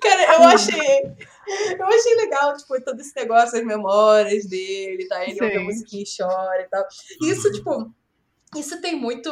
[0.00, 1.02] cara, eu achei.
[1.78, 5.24] Eu achei legal, tipo, todo esse negócio, as memórias dele, tá?
[5.24, 6.84] Ele ouve a musiquinha e chora e tal.
[7.22, 7.90] Isso, tipo,
[8.56, 9.30] isso tem muito.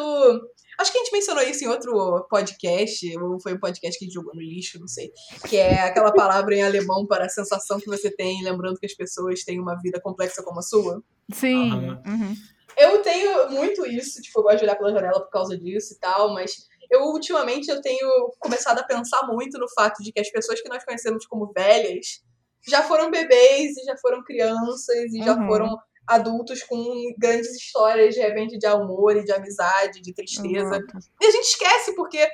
[0.78, 4.06] Acho que a gente mencionou isso em outro podcast, ou foi um podcast que a
[4.06, 5.10] gente jogou no lixo, não sei.
[5.48, 8.94] Que é aquela palavra em alemão para a sensação que você tem, lembrando que as
[8.94, 11.02] pessoas têm uma vida complexa como a sua.
[11.32, 11.72] Sim.
[11.72, 12.34] Uhum.
[12.76, 15.98] Eu tenho muito isso, tipo, eu gosto de olhar pela janela por causa disso e
[15.98, 16.66] tal, mas
[16.96, 20.68] eu ultimamente eu tenho começado a pensar muito no fato de que as pessoas que
[20.68, 22.22] nós conhecemos como velhas
[22.66, 25.46] já foram bebês e já foram crianças e já Uhum.
[25.46, 30.76] foram adultos com grandes histórias de repente de amor e de amizade, de tristeza.
[30.76, 30.98] Exato.
[31.20, 32.26] E a gente esquece porque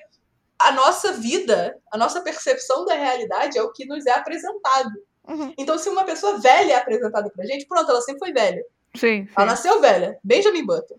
[0.58, 4.90] a nossa vida, a nossa percepção da realidade é o que nos é apresentado.
[5.28, 5.52] Uhum.
[5.58, 8.62] Então, se uma pessoa velha é apresentada pra gente, pronto, ela sempre foi velha.
[8.94, 9.28] Sim, sim.
[9.36, 10.18] Ela nasceu velha.
[10.22, 10.96] Benjamin Button.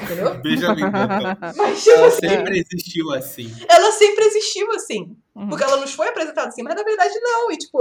[0.00, 0.34] Entendeu?
[0.42, 1.56] Benjamin Button.
[1.56, 3.56] Mas, Ela assim, sempre existiu assim.
[3.68, 5.16] ela sempre existiu assim.
[5.34, 5.48] Uhum.
[5.48, 7.50] Porque ela nos foi apresentada assim, mas na verdade não.
[7.50, 7.78] E, tipo,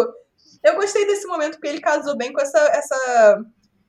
[0.63, 3.41] eu gostei desse momento porque ele casou bem com essa, essa,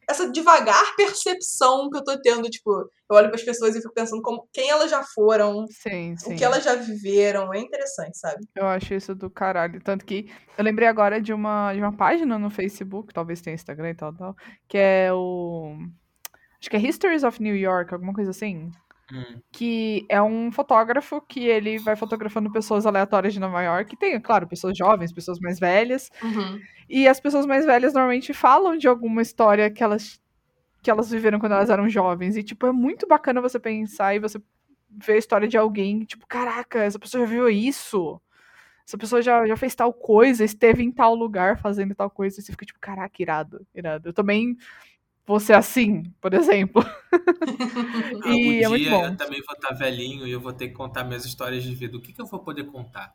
[0.09, 2.49] essa devagar percepção que eu tô tendo.
[2.49, 2.71] Tipo,
[3.11, 6.33] eu olho pras pessoas e fico pensando como, quem elas já foram, Sim, sim.
[6.33, 7.53] o que elas já viveram.
[7.53, 8.47] É interessante, sabe?
[8.55, 9.81] Eu acho isso do caralho.
[9.83, 13.91] Tanto que eu lembrei agora de uma, de uma página no Facebook, talvez tenha Instagram
[13.91, 14.37] e tal, tal,
[14.69, 15.77] que é o.
[16.63, 18.71] Acho que é Histories of New York, alguma coisa assim.
[19.13, 19.41] Hum.
[19.51, 23.97] Que é um fotógrafo que ele vai fotografando pessoas aleatórias de Nova York.
[23.97, 26.09] Tem, claro, pessoas jovens, pessoas mais velhas.
[26.89, 30.21] E as pessoas mais velhas normalmente falam de alguma história que elas,
[30.81, 32.37] que elas viveram quando elas eram jovens.
[32.37, 34.41] E, tipo, é muito bacana você pensar e você
[34.89, 38.21] ver a história de alguém, tipo, caraca, essa pessoa já viu isso.
[38.87, 42.39] Essa pessoa já, já fez tal coisa, esteve em tal lugar fazendo tal coisa.
[42.39, 44.11] E você fica, tipo, caraca, irado, irado.
[44.11, 44.57] Eu também
[45.33, 46.85] vou ser assim, por exemplo.
[48.25, 49.05] E Algum é muito dia bom.
[49.05, 51.97] eu também vou estar velhinho e eu vou ter que contar minhas histórias de vida.
[51.97, 53.15] O que, que eu vou poder contar?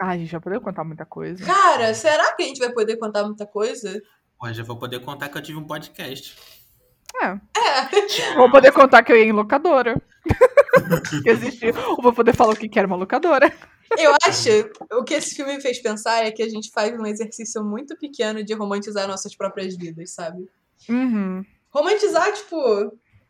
[0.00, 1.44] Ah, a gente já podeu contar muita coisa.
[1.44, 4.00] Cara, será que a gente vai poder contar muita coisa?
[4.42, 6.36] Hoje eu vou poder contar que eu tive um podcast.
[7.22, 7.38] É.
[8.36, 10.00] Vou poder contar que eu ia em locadora.
[11.22, 11.72] que existia.
[11.88, 13.52] Ou vou poder falar o que que era uma locadora.
[13.98, 14.48] Eu acho,
[14.92, 17.96] o que esse filme me fez pensar é que a gente faz um exercício muito
[17.96, 20.48] pequeno de romantizar nossas próprias vidas, sabe?
[20.88, 21.44] Uhum.
[21.70, 22.56] Romantizar, tipo,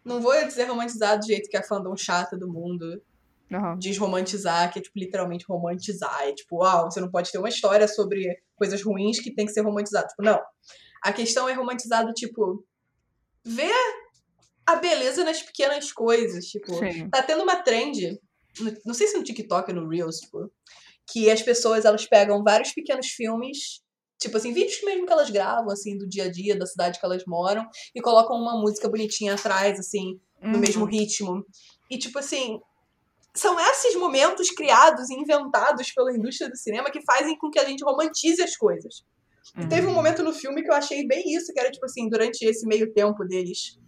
[0.05, 3.03] não vou dizer romantizar do jeito que a fandom chata do mundo
[3.53, 3.79] Aham.
[3.79, 6.23] diz romantizar, que é, tipo, literalmente romantizar.
[6.23, 9.53] É tipo, uau, você não pode ter uma história sobre coisas ruins que tem que
[9.53, 10.09] ser romantizado.
[10.09, 10.41] Tipo, não.
[11.03, 12.65] A questão é romantizado, tipo,
[13.45, 13.73] ver
[14.67, 16.47] a beleza nas pequenas coisas.
[16.47, 17.11] Tipo, Sim.
[17.11, 18.19] tá tendo uma trend,
[18.85, 20.51] não sei se no TikTok ou no Reels, tipo,
[21.11, 23.83] que as pessoas elas pegam vários pequenos filmes,
[24.21, 27.05] tipo assim, vídeos mesmo que elas gravam, assim, do dia a dia, da cidade que
[27.05, 30.61] elas moram, e colocam uma música bonitinha atrás, assim, no Uhum.
[30.61, 31.45] mesmo ritmo.
[31.91, 32.59] E, tipo assim,
[33.35, 37.65] são esses momentos criados e inventados pela indústria do cinema que fazem com que a
[37.65, 39.03] gente romantize as coisas.
[39.59, 42.09] E teve um momento no filme que eu achei bem isso, que era tipo assim,
[42.09, 43.79] durante esse meio tempo deles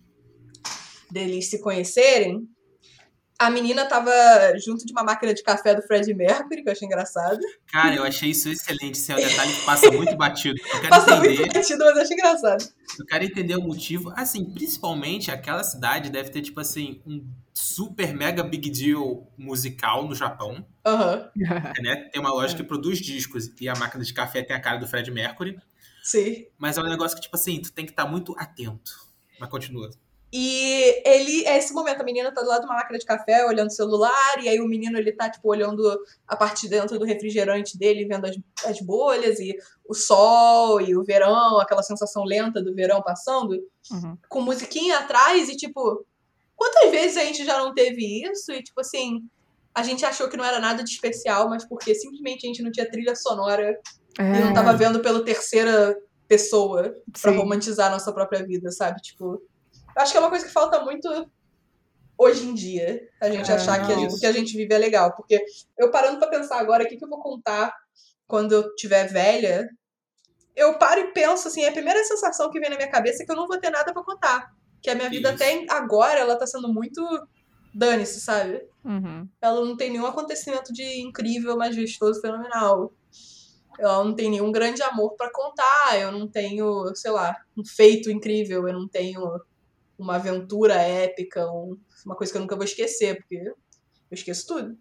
[1.10, 2.40] deles se conhecerem,
[3.46, 4.10] a menina tava
[4.64, 7.40] junto de uma máquina de café do Fred Mercury, que eu achei engraçado.
[7.66, 8.94] Cara, eu achei isso excelente.
[8.94, 10.60] Isso é um detalhe que passa muito batido.
[10.60, 11.38] Eu quero Passa entender.
[11.40, 12.64] muito batido, mas eu achei engraçado.
[12.98, 14.12] Eu quero entender o motivo.
[14.16, 20.14] Assim, principalmente aquela cidade deve ter, tipo assim, um super mega big deal musical no
[20.14, 20.64] Japão.
[20.86, 21.30] Aham,
[21.82, 22.08] Né?
[22.12, 24.86] Tem uma loja que produz discos e a máquina de café tem a cara do
[24.86, 25.58] Fred Mercury.
[26.02, 26.46] sim.
[26.58, 28.92] Mas é um negócio que, tipo assim, tu tem que estar muito atento.
[29.38, 29.90] Mas continua.
[30.34, 33.44] E ele, é esse momento, a menina tá do lado de uma máquina de café,
[33.44, 35.82] olhando o celular, e aí o menino, ele tá, tipo, olhando
[36.26, 39.54] a parte de dentro do refrigerante dele, vendo as, as bolhas, e
[39.86, 43.52] o sol, e o verão, aquela sensação lenta do verão passando,
[43.90, 44.16] Uhum.
[44.28, 46.06] com musiquinha atrás, e tipo,
[46.56, 48.52] quantas vezes a gente já não teve isso?
[48.52, 49.22] E, tipo assim,
[49.74, 52.70] a gente achou que não era nada de especial, mas porque simplesmente a gente não
[52.70, 53.78] tinha trilha sonora
[54.18, 55.94] e não É, tava vendo pela terceira
[56.28, 57.36] pessoa pra sim.
[57.38, 59.00] romantizar a nossa própria vida, sabe?
[59.02, 59.42] Tipo,
[59.96, 61.08] eu acho que é uma coisa que falta muito
[62.18, 64.78] hoje em dia, a gente É, achar que gente- o que a gente vive é
[64.78, 65.14] legal.
[65.16, 65.44] Porque
[65.78, 67.74] eu parando pra pensar agora, o que, que eu vou contar
[68.26, 69.68] quando eu tiver velha,
[70.54, 73.32] eu paro e penso, assim, a primeira sensação que vem na minha cabeça é que
[73.32, 74.52] eu não vou ter nada pra contar.
[74.80, 75.42] Que a minha vida Isso.
[75.42, 77.00] até agora, ela tá sendo muito
[77.74, 78.62] dane-se, sabe?
[78.84, 79.26] Uhum.
[79.40, 82.92] Ela não tem nenhum acontecimento de incrível, majestoso, fenomenal.
[83.78, 85.98] Ela não tem nenhum grande amor pra contar.
[85.98, 88.68] Eu não tenho, sei lá, um feito incrível.
[88.68, 89.40] Eu não tenho
[89.98, 93.54] uma aventura épica, um- uma coisa que eu nunca vou esquecer, porque eu
[94.10, 94.76] esqueço tudo.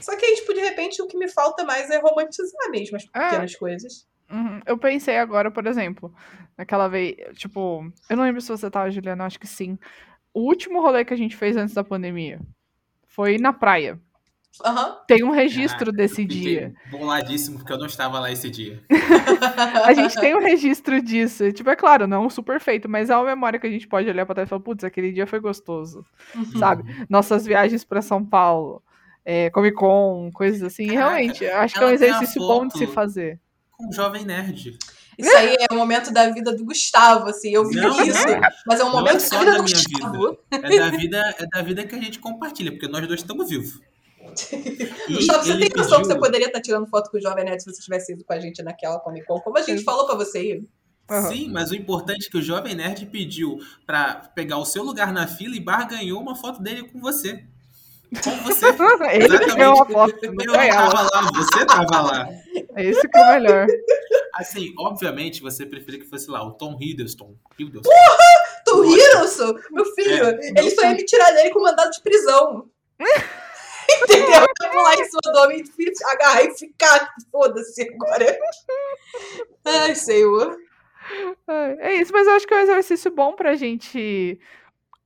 [0.00, 3.04] Só que aí, tipo, de repente, o que me falta mais é romantizar mesmo as
[3.04, 3.06] É.
[3.08, 4.06] pequenas coisas.
[4.30, 4.60] Uhum.
[4.64, 6.14] Eu pensei agora, por exemplo,
[6.56, 9.76] naquela vez, tipo, eu não lembro se você tava, Juliana, acho que sim.
[10.32, 12.40] O último rolê que a gente fez antes da pandemia
[13.08, 14.00] foi na praia.
[14.64, 14.96] Aham.
[15.06, 16.74] Tem um registro Caraca, desse dia.
[16.90, 18.82] Boladíssimo, porque eu não estava lá esse dia.
[19.84, 21.50] A gente tem um registro disso.
[21.52, 24.26] Tipo, é claro, não super feito, mas é uma memória que a gente pode olhar
[24.26, 26.04] pra trás e falar, putz, aquele dia foi gostoso.
[26.34, 26.58] Uhum.
[26.58, 26.84] Sabe?
[27.08, 28.82] Nossas viagens pra São Paulo,
[29.24, 30.88] é, Comic Con, coisas assim.
[30.88, 33.40] Caraca, realmente, acho que é um exercício bom de se fazer.
[33.72, 34.76] Com um jovem nerd.
[35.16, 37.50] Isso aí é o momento da vida do Gustavo, assim.
[37.52, 38.24] Eu vi Não, isso.
[38.66, 40.38] Mas é um Não momento é só da vida da do minha Gustavo.
[40.50, 43.80] É da vida, é da vida que a gente compartilha, porque nós dois estamos vivos.
[45.08, 47.44] E Gustavo, você tem noção que pediu- você poderia estar tirando foto com o Jovem
[47.44, 49.40] Nerd se você tivesse ido com a gente naquela Comic Con?
[49.40, 49.84] Como a gente Sim.
[49.84, 50.64] falou pra você ir.
[51.28, 55.12] Sim, mas o importante é que o Jovem Nerd pediu pra pegar o seu lugar
[55.12, 57.42] na fila e barganhou uma foto dele com você.
[58.22, 58.66] Com você.
[59.12, 59.52] Ele Exatamente.
[59.56, 62.28] tirou uma foto, Eu foi tava lá, você tava lá.
[62.76, 63.66] É esse que é o melhor.
[64.34, 67.34] Assim, obviamente, você preferia que fosse lá o Tom Hiddleston.
[67.58, 67.90] Hiddleston.
[68.64, 72.68] Tu Hiddleston, meu filho, É, ele só ia me tirar dele com mandado de prisão.
[74.02, 74.40] Entendeu?
[74.62, 77.14] Eu pular em cima do homem, e agarrar e ficar.
[77.30, 78.38] Foda-se agora.
[79.64, 80.56] Ai, Senhor.
[81.78, 84.38] É isso, mas eu acho que é um exercício bom pra gente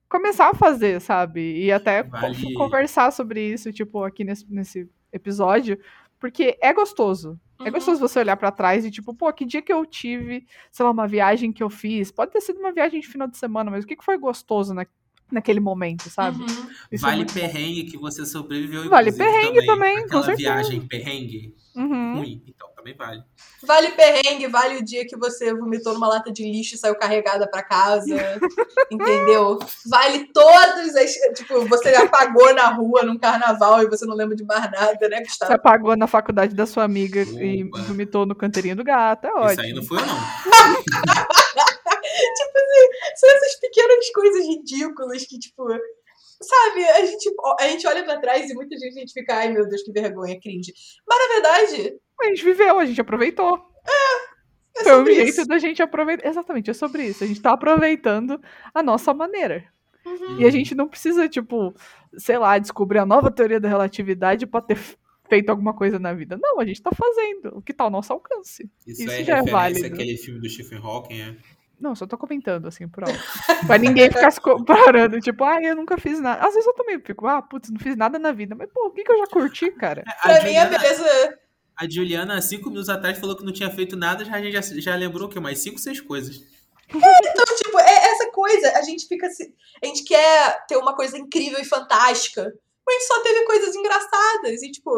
[0.09, 1.65] começar a fazer, sabe?
[1.65, 5.79] E até Vale- conversar sobre isso, tipo, aqui nesse, nesse episódio,
[6.21, 7.39] porque é gostoso.
[7.61, 7.71] É Uhum.
[7.73, 10.91] gostoso você olhar pra trás e, tipo, pô, que dia que eu tive, sei lá,
[10.91, 12.11] uma viagem que eu fiz.
[12.11, 14.75] Pode ter sido uma viagem de final de semana, mas o que, que foi gostoso
[14.75, 14.85] na,
[15.31, 16.39] naquele momento, sabe?
[16.43, 16.69] Uhum.
[16.93, 17.41] Isso é Vale muito bom.
[17.41, 18.89] perrengue que você sobreviveu.
[18.89, 20.37] Vale perrengue também, Aquela certeza.
[20.53, 22.19] viagem perrengue Uhum.
[22.19, 22.43] ruim.
[22.47, 23.21] Então, também vale.
[23.67, 27.49] Vale perrengue, vale o dia que você vomitou numa lata de lixo e saiu carregada
[27.51, 28.15] pra casa.
[28.93, 29.59] entendeu?
[29.87, 31.13] Vale todas as.
[31.35, 35.17] Tipo, você apagou na rua num carnaval e você não lembra de mais nada, né,
[35.17, 35.53] Você Gustavo?
[35.55, 37.83] apagou na faculdade da sua amiga e Opa.
[37.83, 39.63] vomitou no canteirinho do gato, é Isso ótimo.
[39.63, 40.15] aí não foi eu, não.
[43.17, 45.67] São essas pequenas coisas ridículas que, tipo.
[46.43, 49.53] Sabe, a gente, a gente olha pra trás e muita gente, a gente fica, ai
[49.53, 50.73] meu Deus, que vergonha, cringe.
[51.09, 53.57] Mas na verdade, A gente viveu, a gente aproveitou.
[54.77, 55.47] é Foi um jeito isso.
[55.47, 56.29] da gente aproveitar.
[56.29, 57.23] Exatamente, é sobre isso.
[57.25, 58.39] A gente tá aproveitando
[58.75, 59.65] a nossa maneira.
[60.05, 60.41] Uhum.
[60.41, 61.73] E a gente não precisa, tipo,
[62.19, 64.77] sei lá, descobrir a nova teoria da relatividade pra ter
[65.29, 66.37] feito alguma coisa na vida.
[66.43, 68.69] Não, a gente tá fazendo o que tá ao nosso alcance.
[68.87, 69.87] Isso, Isso é já é válido.
[69.87, 71.37] àquele filme do Stephen Hawking, é?
[71.85, 73.19] Não, só tô comentando, assim, por alto.
[73.67, 76.41] pra ninguém ficar se comparando, tipo, ah, eu nunca fiz nada.
[76.47, 78.55] Às vezes eu também fico, ah, putz, não fiz nada na vida.
[78.55, 80.03] Mas, pô, o que, que eu já curti, cara?
[80.23, 81.39] Pra A mim, a Juliana, beleza.
[81.77, 84.61] a Juliana, cinco minutos atrás, falou que não tinha feito nada, já, a gente já,
[84.93, 85.39] já lembrou o quê?
[85.39, 86.37] Mais cinco, seis coisas.
[86.89, 88.73] Então, tipo, é essa coisa.
[88.79, 89.29] A gente fica.
[89.31, 92.43] se- A gente quer ter uma coisa incrível e fantástica.
[92.87, 94.63] Mas a gente só teve coisas engraçadas.
[94.63, 94.91] E, tipo,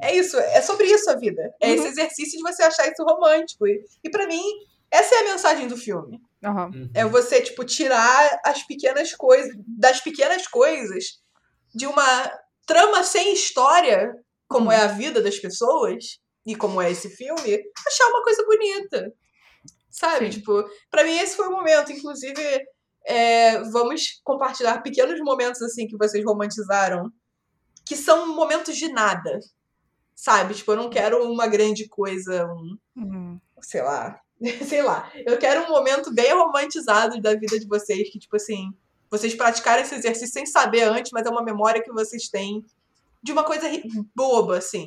[0.00, 0.36] é isso.
[0.38, 1.42] É sobre isso a vida.
[1.60, 1.74] É Uhum.
[1.74, 3.66] esse exercício de você achar isso romântico.
[3.66, 4.42] E, e para mim,
[4.92, 6.20] essa é a mensagem do filme.
[6.44, 6.90] Uhum.
[6.94, 9.52] É você, tipo, tirar as pequenas coisas.
[9.66, 11.20] Das pequenas coisas
[11.74, 12.32] de uma
[12.66, 14.12] trama sem história,
[14.46, 14.72] como Uhum.
[14.72, 19.12] é a vida das pessoas, e como é esse filme, achar uma coisa bonita.
[19.90, 20.26] Sabe?
[20.32, 20.38] Sim.
[20.40, 21.92] Tipo, pra mim esse foi o momento.
[21.92, 22.42] Inclusive,
[23.06, 27.10] é, vamos compartilhar pequenos momentos assim que vocês romantizaram,
[27.86, 29.38] que são momentos de nada.
[30.14, 30.54] Sabe?
[30.54, 33.40] Tipo, eu não quero uma grande coisa, um, Uhum.
[33.60, 34.20] sei lá,
[34.66, 35.10] sei lá.
[35.26, 38.72] Eu quero um momento bem romantizado da vida de vocês, que, tipo assim,
[39.10, 42.64] vocês praticaram esse exercício sem saber antes, mas é uma memória que vocês têm
[43.22, 43.84] de uma coisa ri-
[44.14, 44.86] boba, assim.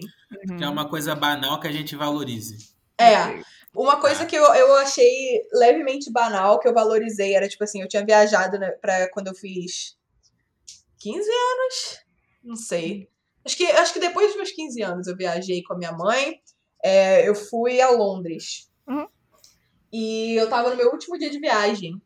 [0.49, 0.58] Uhum.
[0.58, 2.74] Que é uma coisa banal que a gente valorize.
[2.99, 3.41] É.
[3.74, 7.88] Uma coisa que eu, eu achei levemente banal, que eu valorizei, era tipo assim, eu
[7.88, 9.97] tinha viajado né, pra quando eu fiz
[10.99, 11.99] 15 anos?
[12.43, 13.10] Não sei.
[13.45, 16.39] Acho que, acho que depois dos meus 15 anos eu viajei com a minha mãe.
[16.84, 18.70] É, eu fui a Londres.
[19.95, 22.01] E eu tava no meu último dia de viagem.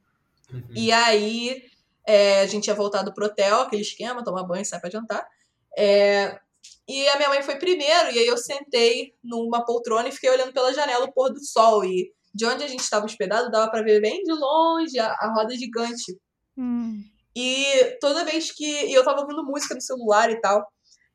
[0.54, 0.64] Uhum.
[0.76, 1.64] E aí,
[2.06, 5.28] é, a gente tinha voltado pro hotel, aquele esquema, tomar banho, sai pra jantar.
[5.76, 6.40] É,
[6.88, 10.54] e a minha mãe foi primeiro, e aí eu sentei numa poltrona e fiquei olhando
[10.54, 11.84] pela janela o pôr do sol.
[11.84, 15.34] E de onde a gente estava hospedado, dava pra ver bem de longe a, a
[15.34, 16.16] roda gigante.
[16.56, 17.04] Hum.
[17.36, 18.86] E toda vez que.
[18.86, 20.64] E eu tava ouvindo música no celular e tal.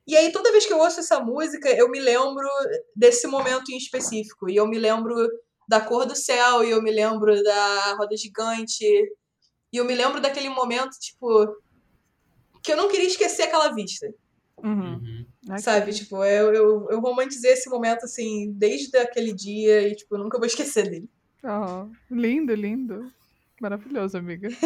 [0.09, 2.49] E aí, toda vez que eu ouço essa música, eu me lembro
[2.97, 4.51] desse momento em específico.
[4.51, 5.15] E eu me lembro
[5.69, 8.85] da cor do céu, e eu me lembro da roda gigante.
[8.85, 11.57] E eu me lembro daquele momento, tipo.
[12.63, 14.07] Que eu não queria esquecer aquela vista.
[14.63, 15.27] Uhum.
[15.47, 15.59] Uhum.
[15.59, 15.93] Sabe?
[15.93, 19.87] Tipo, eu, eu, eu romantizei esse momento, assim, desde aquele dia.
[19.89, 21.11] E, tipo, eu nunca vou esquecer dele.
[21.45, 21.91] Aham.
[22.11, 23.13] Lindo, lindo.
[23.61, 24.49] Maravilhoso, amiga.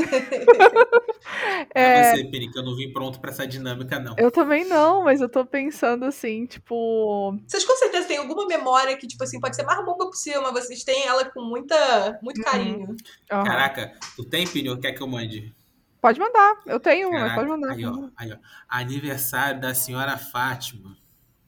[1.75, 4.15] É você, Peri, que eu não vim pronto pra essa dinâmica, não.
[4.19, 7.37] eu também não, mas eu tô pensando assim, tipo.
[7.47, 10.53] Vocês com certeza tem alguma memória que, tipo assim, pode ser mais boba possível, mas
[10.67, 12.45] vocês têm ela com muita, muito Uhum.
[12.45, 12.97] carinho.
[13.31, 13.45] Aham.
[13.45, 14.79] Caraca, tu tem, Pino?
[14.81, 15.55] Quer que eu mande?
[16.01, 16.57] Pode mandar.
[16.67, 17.73] Eu tenho, mas Caraca, pode mandar.
[17.75, 18.37] Aí, ó, aí, ó.
[18.69, 20.97] Aniversário da senhora Fátima.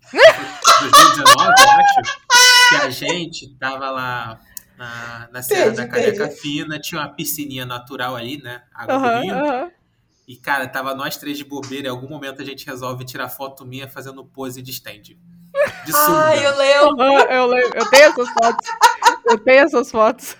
[0.12, 2.18] 2019, eu acho.
[2.68, 4.41] Que a gente tava lá
[4.81, 6.31] na, na Serra da entendi.
[6.41, 8.62] Fina, tinha uma piscininha natural ali, né?
[8.74, 9.35] Água do rio.
[9.35, 9.70] aham.
[10.26, 11.89] E, cara, tava nós três de bobeira.
[11.89, 15.03] Em algum momento a gente resolve tirar foto minha fazendo pose de stand.
[15.03, 16.18] De sunga.
[16.18, 17.03] Ai, eu lembro.
[17.31, 17.78] Eu, lembro.
[17.78, 18.68] eu tenho essas fotos.
[19.26, 20.37] Eu tenho essas fotos.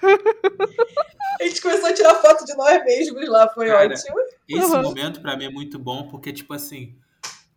[1.41, 4.16] A gente começou a tirar foto de nós mesmos lá, foi Cara, ótimo.
[4.49, 4.82] Esse Uhum.
[4.82, 6.97] momento pra mim é muito bom, porque, tipo assim,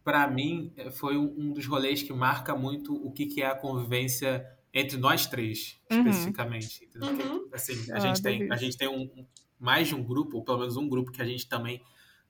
[0.04, 3.48] pra mim eh, foi um um dos rolês que marca muito o que, que é
[3.48, 6.00] a convivência entre nós três, Uhum.
[6.00, 6.86] especificamente.
[6.86, 7.10] entendeu?
[7.10, 7.50] Porque, Uhum.
[7.54, 9.26] assim, a Ah, gente tem, a gente tem um,
[9.60, 11.82] mais de um grupo, ou pelo menos um grupo que a gente também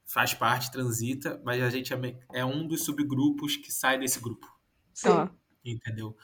[0.05, 1.97] faz parte, transita, mas a gente é,
[2.33, 4.45] é um dos subgrupos que sai desse grupo,
[4.93, 5.07] Sim.
[5.09, 5.31] Tá.
[5.63, 6.15] entendeu?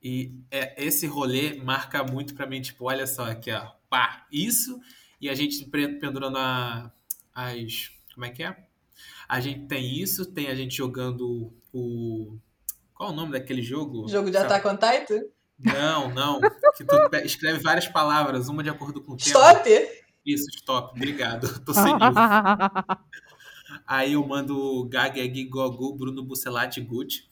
[0.00, 4.78] E é, esse rolê marca muito pra mim, tipo, olha só aqui, ó, pá, isso,
[5.20, 5.64] e a gente
[5.98, 6.92] pendurando a,
[7.34, 7.90] as.
[8.14, 8.56] Como é que é?
[9.28, 12.38] A gente tem isso, tem a gente jogando o.
[12.94, 14.08] Qual é o nome daquele jogo?
[14.08, 14.36] Jogo de?
[14.36, 15.22] Attack on Titan?
[15.58, 16.40] Não, não.
[16.76, 19.28] Que tu escreve várias palavras, uma de acordo com o tema.
[19.52, 19.70] Stop?
[20.24, 20.92] Isso, stop.
[20.96, 21.48] Obrigado.
[21.64, 21.84] Tô sem.
[23.86, 27.22] Aí eu mando Gageg, Gogu, Bruno Bucelati, Gucci.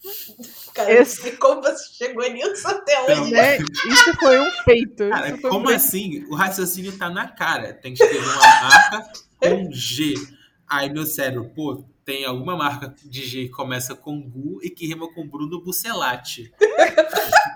[0.74, 3.30] Cara, Esse- não sei como você chegou nisso até Então, hoje.
[3.32, 3.58] Né?
[3.58, 5.08] Isso foi um feito.
[5.08, 5.76] Cara, como um feito.
[5.76, 6.24] assim?
[6.28, 7.72] O raciocínio tá na cara.
[7.74, 10.14] Tem que escrever uma marca com G.
[10.68, 14.86] Aí meu cérebro, pô, tem alguma marca de G que começa com Gu e que
[14.86, 16.52] rima com Bruno Bucelati.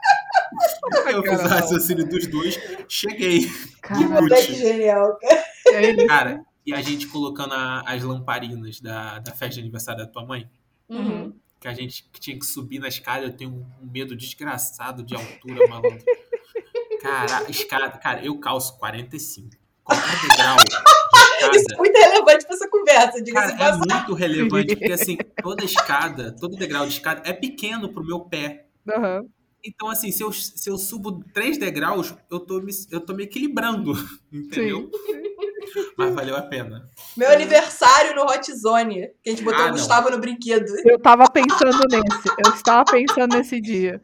[1.09, 1.49] Eu fiz o Caramba.
[1.49, 2.59] raciocínio dos dois,
[2.89, 3.49] cheguei.
[3.83, 4.13] Cara, Gucci.
[4.13, 5.45] Moleque genial, cara.
[6.07, 10.25] Cara, e a gente colocando a- as lamparinas da, da festa de aniversário da tua
[10.27, 10.49] mãe,
[10.89, 11.33] Uhum.
[11.61, 15.15] que a gente que tinha que subir na escada, eu tenho um medo desgraçado de
[15.15, 16.05] altura, malandro.
[17.01, 19.51] Cara, escada, cara, eu calço 45.
[19.85, 20.99] Qualquer degrau de
[21.57, 25.65] Isso é muito relevante pra essa conversa, diga-se Cara, é muito relevante, porque assim, toda
[25.65, 28.67] escada, todo degrau de escada é pequeno pro meu pé.
[28.89, 29.25] Aham.
[29.65, 33.25] Então, assim, se eu, se eu subo três degraus, eu tô me, eu tô me
[33.25, 33.93] equilibrando,
[34.33, 34.91] entendeu?
[35.97, 36.89] Mas valeu a pena.
[37.17, 39.75] Meu aniversário no Hot Zone, que a gente botou Ah, o não.
[39.75, 40.73] Gustavo no brinquedo.
[40.85, 42.29] Eu tava pensando nesse.
[42.45, 44.01] Eu estava pensando nesse dia.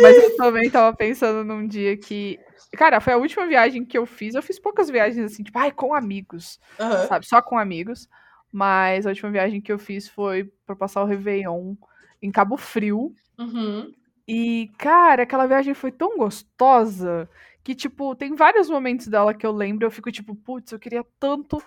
[0.00, 2.38] Mas eu também tava pensando num dia que.
[2.76, 4.34] Cara, foi a última viagem que eu fiz.
[4.34, 6.60] Eu fiz poucas viagens assim, tipo, ai, com amigos.
[6.78, 7.06] Aham.
[7.06, 7.26] Sabe?
[7.26, 8.08] Só com amigos.
[8.52, 11.74] Mas a última viagem que eu fiz foi pra passar o Réveillon
[12.22, 13.12] em Cabo Frio.
[13.38, 13.92] Uhum.
[14.28, 17.28] E, cara, aquela viagem foi tão gostosa
[17.64, 19.86] que, tipo, tem vários momentos dela que eu lembro.
[19.86, 21.62] Eu fico tipo, putz, eu queria tanto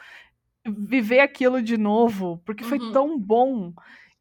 [0.68, 2.92] viver aquilo de novo, porque foi Uhum.
[2.92, 3.74] tão bom.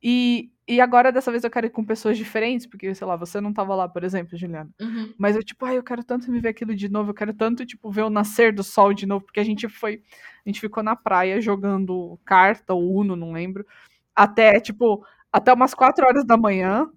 [0.03, 3.41] E, e agora, dessa vez, eu quero ir com pessoas diferentes, porque, sei lá, você
[3.41, 4.70] não tava lá, por exemplo, Juliana.
[4.80, 5.14] Uhum.
[5.18, 7.91] Mas eu, tipo, ai, eu quero tanto viver aquilo de novo, eu quero tanto, tipo,
[7.91, 10.03] ver o nascer do sol de novo, porque a gente foi.
[10.47, 13.66] A gente ficou na praia jogando carta ou Uno, não lembro.
[14.14, 16.88] Até, tipo, até umas 4 horas da manhã.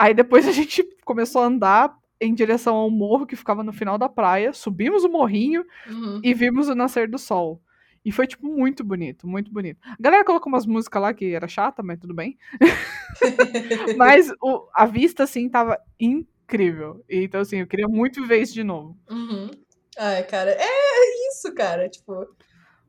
[0.00, 3.98] Aí depois a gente começou a andar em direção ao morro que ficava no final
[3.98, 4.52] da praia.
[4.52, 6.20] Subimos o morrinho Uhum.
[6.24, 7.60] e vimos o nascer do sol.
[8.02, 9.78] E foi, tipo, muito bonito, muito bonito.
[9.84, 12.38] A galera colocou umas músicas lá que era chata, mas tudo bem.
[13.96, 17.04] mas o- a vista, assim, tava incrível.
[17.08, 18.96] Então, assim, eu queria muito ver isso de novo.
[19.10, 19.50] Uhum.
[19.98, 21.88] Ai, cara, é isso, cara.
[21.88, 22.26] Tipo,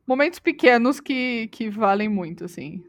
[0.07, 2.83] Momentos pequenos que, que valem muito, assim.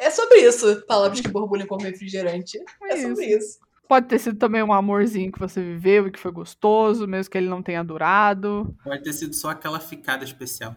[0.00, 0.84] É sobre isso.
[0.86, 2.58] Palavras que borbulham como refrigerante.
[2.84, 3.38] É, É sobre isso.
[3.38, 3.58] isso.
[3.88, 7.36] Pode ter sido também um amorzinho que você viveu e que foi gostoso, mesmo que
[7.36, 8.74] ele não tenha durado.
[8.84, 10.76] Pode ter sido só aquela ficada especial.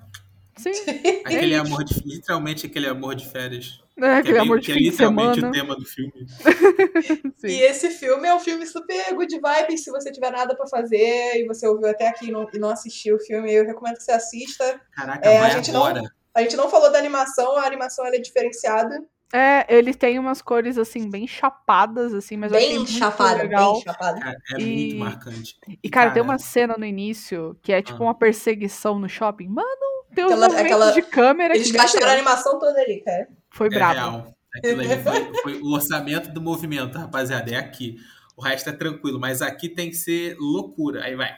[0.57, 0.71] Sim,
[1.25, 3.79] Aquele É amor de literalmente aquele amor de férias.
[3.97, 5.49] é Que é, aquele meio- amor de que é literalmente semana.
[5.49, 6.13] o tema do filme.
[7.43, 9.83] E esse filme é um filme super good vibes.
[9.83, 12.69] Se você tiver nada pra fazer e você ouviu até aqui e não, e não
[12.69, 14.79] assistiu o filme, eu recomendo que você assista.
[14.91, 16.09] Caraca, É, a vai gente não- agora.
[16.35, 19.03] A gente não falou da animação, a animação ela é diferenciada.
[19.35, 23.41] É, ele tem umas cores, assim, bem chapadas, assim, mas eu achei bem muito chapada,
[23.41, 23.73] legal.
[23.73, 24.19] bem chapada.
[24.19, 25.55] Cara, é E- muito marcante.
[25.83, 26.31] E, cara, tem Cara.
[26.33, 28.07] uma cena no início que é tipo Ah.
[28.07, 29.47] uma perseguição no shopping.
[29.47, 29.67] Mano,
[30.13, 33.27] tem uns Aquela- aquela- de câmera Eles gastaram a animação toda ali, cara.
[33.49, 33.93] foi É brabo.
[33.93, 34.35] real.
[34.55, 37.51] Aquilo ali foi, foi o orçamento do movimento, rapaziada.
[37.51, 37.95] É aqui.
[38.37, 41.03] O resto é tranquilo, mas aqui tem que ser loucura.
[41.05, 41.35] Aí vai.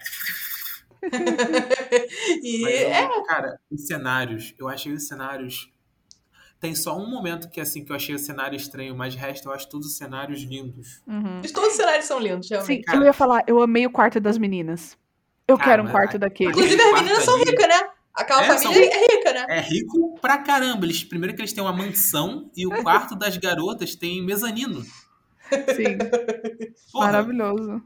[2.44, 5.72] E Mas, é, Cara, os cenários, eu achei os cenários.
[6.60, 9.50] Tem só um momento que assim que eu achei o cenário estranho, mas de resto
[9.50, 11.02] eu acho todos os cenários lindos.
[11.06, 11.42] Uhum.
[11.54, 12.84] todos os cenários são lindos, Sim, realmente.
[12.84, 12.98] cara.
[12.98, 14.98] eu ia falar, eu amei o quarto das meninas.
[15.48, 16.50] Eu Cara, quero um quarto daquele.
[16.50, 17.90] Inclusive, as meninas são ali- ricas, né?
[18.16, 19.46] Aquela É, família é rica, né?
[19.50, 20.86] É rico pra caramba.
[20.86, 24.82] Eles, primeiro que eles têm uma mansão e o quarto das garotas tem mezanino.
[25.76, 25.98] Sim.
[26.92, 27.84] Porra, Maravilhoso.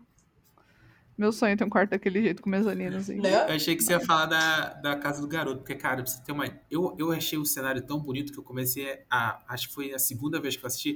[1.19, 3.19] Meu sonho é ter um quarto daquele jeito com mezanino, assim.
[3.19, 3.33] Né?
[3.49, 6.23] Eu achei que você ia falar da, da casa do garoto, porque, cara, pra você
[6.23, 6.45] ter uma.
[6.71, 9.43] Eu, eu achei o cenário tão bonito que eu comecei a.
[9.49, 10.95] Acho que foi a segunda vez que eu assisti,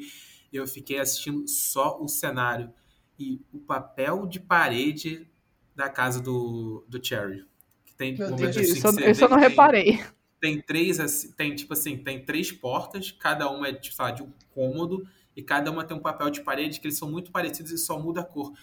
[0.53, 2.71] eu fiquei assistindo só o cenário.
[3.19, 5.27] E o papel de parede
[5.75, 7.45] da casa do, do Cherry.
[7.83, 10.03] Que tem Meu Deus, assim Isso, eu- eu vê não tem- reparei.
[10.39, 14.11] tem três, assim, tem tipo assim, tem três portas, cada uma é, tipo, sei lá,
[14.11, 15.05] de um cômodo,
[15.35, 17.99] e cada uma tem um papel de parede que eles são muito parecidos e só
[17.99, 18.53] muda a cor.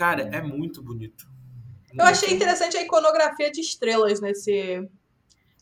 [0.00, 1.28] Cara, é muito bonito.
[1.92, 4.80] Eu achei interessante a iconografia de estrelas nesse,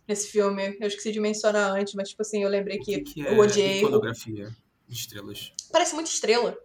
[0.06, 0.76] nesse filme.
[0.80, 3.36] Eu esqueci de mencionar antes, mas, tipo assim, eu lembrei que, que, que eu é
[3.40, 3.78] odiei.
[3.80, 4.48] iconografia
[4.86, 5.52] de estrelas?
[5.72, 6.56] Parece muito estrela.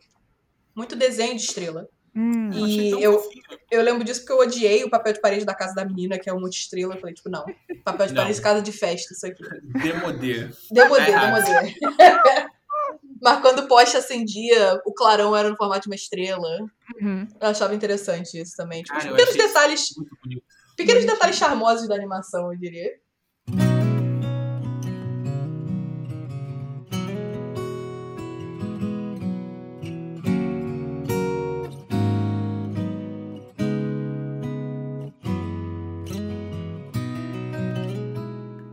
[0.75, 1.89] Muito desenho de estrela.
[2.15, 3.43] Hum, Eu E eu, fofinho.
[3.71, 6.29] eu lembro disso porque eu odiei o papel de parede da casa da menina, que
[6.29, 6.93] é um monte de estrela.
[6.93, 7.43] Eu falei, tipo, não.
[7.83, 8.21] Papel de Não.
[8.21, 9.41] parede de casa de festa, isso aqui.
[9.81, 10.47] Demodê.
[10.69, 11.75] Demodê, É demodê.
[13.23, 16.59] Mas quando o poste acendia, o clarão era no formato de uma estrela.
[17.01, 17.25] uhum.
[17.39, 18.83] Eu achava interessante isso também.
[18.83, 19.85] Tipo, eu pequenos detalhes,
[20.75, 22.91] pequenos detalhes charmosos da animação, eu diria.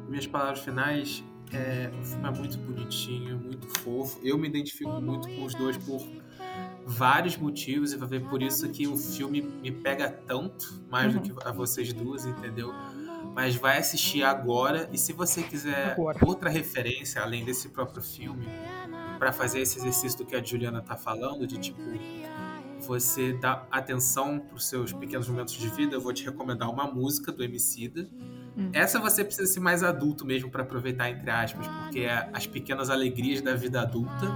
[0.08, 1.22] Minhas palavras finais,
[1.52, 4.18] é, o filme é muito bonitinho, muito fofo.
[4.22, 6.00] Eu me identifico muito com os dois por
[6.86, 11.20] vários motivos e vai ver por isso que o filme me pega tanto, mais do
[11.20, 12.72] que a vocês duas, entendeu?
[13.34, 16.18] Mas vai assistir agora e se você quiser Agora.
[16.26, 18.46] outra referência além desse próprio filme
[19.18, 21.80] para fazer esse exercício do que a Juliana tá falando, de tipo
[22.80, 26.90] você dar atenção para os seus pequenos momentos de vida, eu vou te recomendar uma
[26.90, 28.08] música do Emicida.
[28.56, 28.70] Hum.
[28.72, 32.90] Essa você precisa ser mais adulto mesmo para aproveitar entre aspas, porque é as pequenas
[32.90, 34.26] alegrias da vida adulta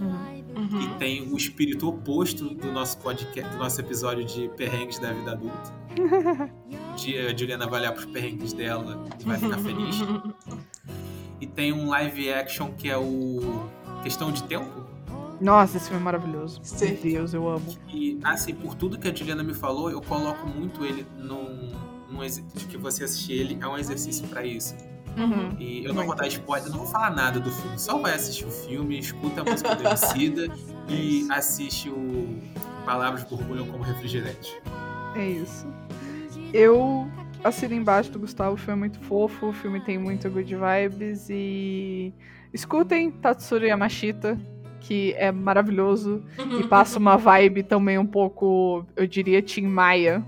[0.00, 0.80] Uhum.
[0.82, 5.32] e tem o espírito oposto do nosso podcast, do nosso episódio de perrengues da vida
[5.32, 5.80] adulta.
[6.90, 9.96] Um dia a Juliana vai olhar pros perrengues dela e vai ficar feliz.
[11.40, 13.64] E tem um live action que é o
[14.02, 14.84] Questão de Tempo.
[15.40, 16.60] Nossa, esse filme é maravilhoso.
[16.62, 16.92] Sim.
[16.92, 17.64] Meu Deus, eu amo.
[17.88, 21.72] E assim, por tudo que a Juliana me falou, eu coloco muito ele num,
[22.24, 24.74] exer- de que você assistir ele é um exercício pra isso.
[25.16, 25.56] Uhum.
[25.58, 27.78] E eu não vou dar spoiler, eu não vou falar nada do filme.
[27.78, 30.46] Só vai assistir o filme, escuta a música do Emicida
[30.88, 32.38] e assiste o
[32.84, 34.60] Palavras Borbulham como Refrigerante.
[35.16, 35.66] É isso.
[36.52, 37.08] Eu
[37.42, 41.28] assino embaixo do Gustavo, o filme é muito fofo, o filme tem muito good vibes
[41.30, 42.12] e
[42.52, 44.38] escutem Tatsuro Yamashita,
[44.80, 46.22] que é maravilhoso
[46.60, 50.24] e passa uma vibe também um pouco, eu diria, Tim Maia.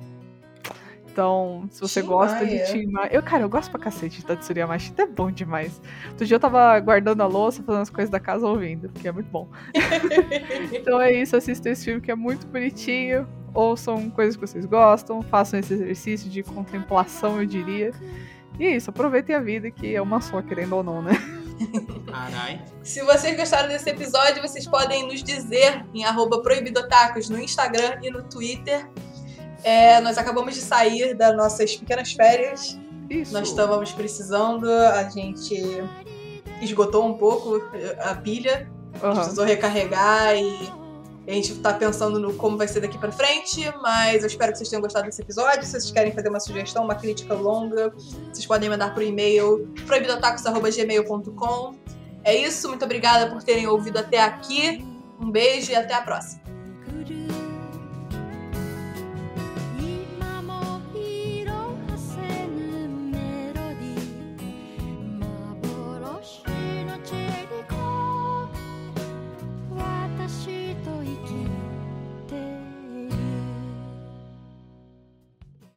[1.13, 2.65] Então, se você Tim gosta Maia.
[2.65, 3.11] de Tim Maia.
[3.13, 5.79] Eu, cara, eu gosto pra cacete de Tatsuro Yamashita, é bom demais.
[6.09, 9.13] Outro dia eu tava guardando a louça, fazendo as coisas da casa ouvindo, porque é
[9.13, 9.49] muito bom.
[10.73, 13.29] Então é isso, assistam esse filme que é muito bonitinho.
[13.53, 17.93] Ouçam coisas que vocês gostam, façam esse exercício de contemplação, eu diria.
[18.59, 21.13] E é isso, aproveitem a vida, que é uma só, querendo ou não, né?
[22.11, 22.65] Carai.
[22.83, 28.11] Se vocês gostaram desse episódio, vocês podem nos dizer em arroba proibidotacos no Instagram e
[28.11, 28.89] no Twitter.
[29.65, 32.79] É, nós acabamos de sair das nossas pequenas férias.
[33.09, 33.33] Isso.
[33.33, 35.55] Nós estávamos precisando, a gente
[36.61, 37.61] esgotou um pouco
[38.01, 38.71] a pilha,
[39.03, 39.17] Aham.
[39.17, 40.73] precisou recarregar e
[41.27, 44.59] a gente tá pensando no como vai ser daqui pra frente, mas eu espero que
[44.59, 45.63] vocês tenham gostado desse episódio.
[45.63, 47.93] Se vocês querem fazer uma sugestão, uma crítica longa,
[48.33, 51.75] vocês podem mandar por e-mail proibidotacos.gmail.com.
[52.25, 54.85] É isso, muito obrigada por terem ouvido até aqui.
[55.21, 56.41] Um beijo e até a próxima.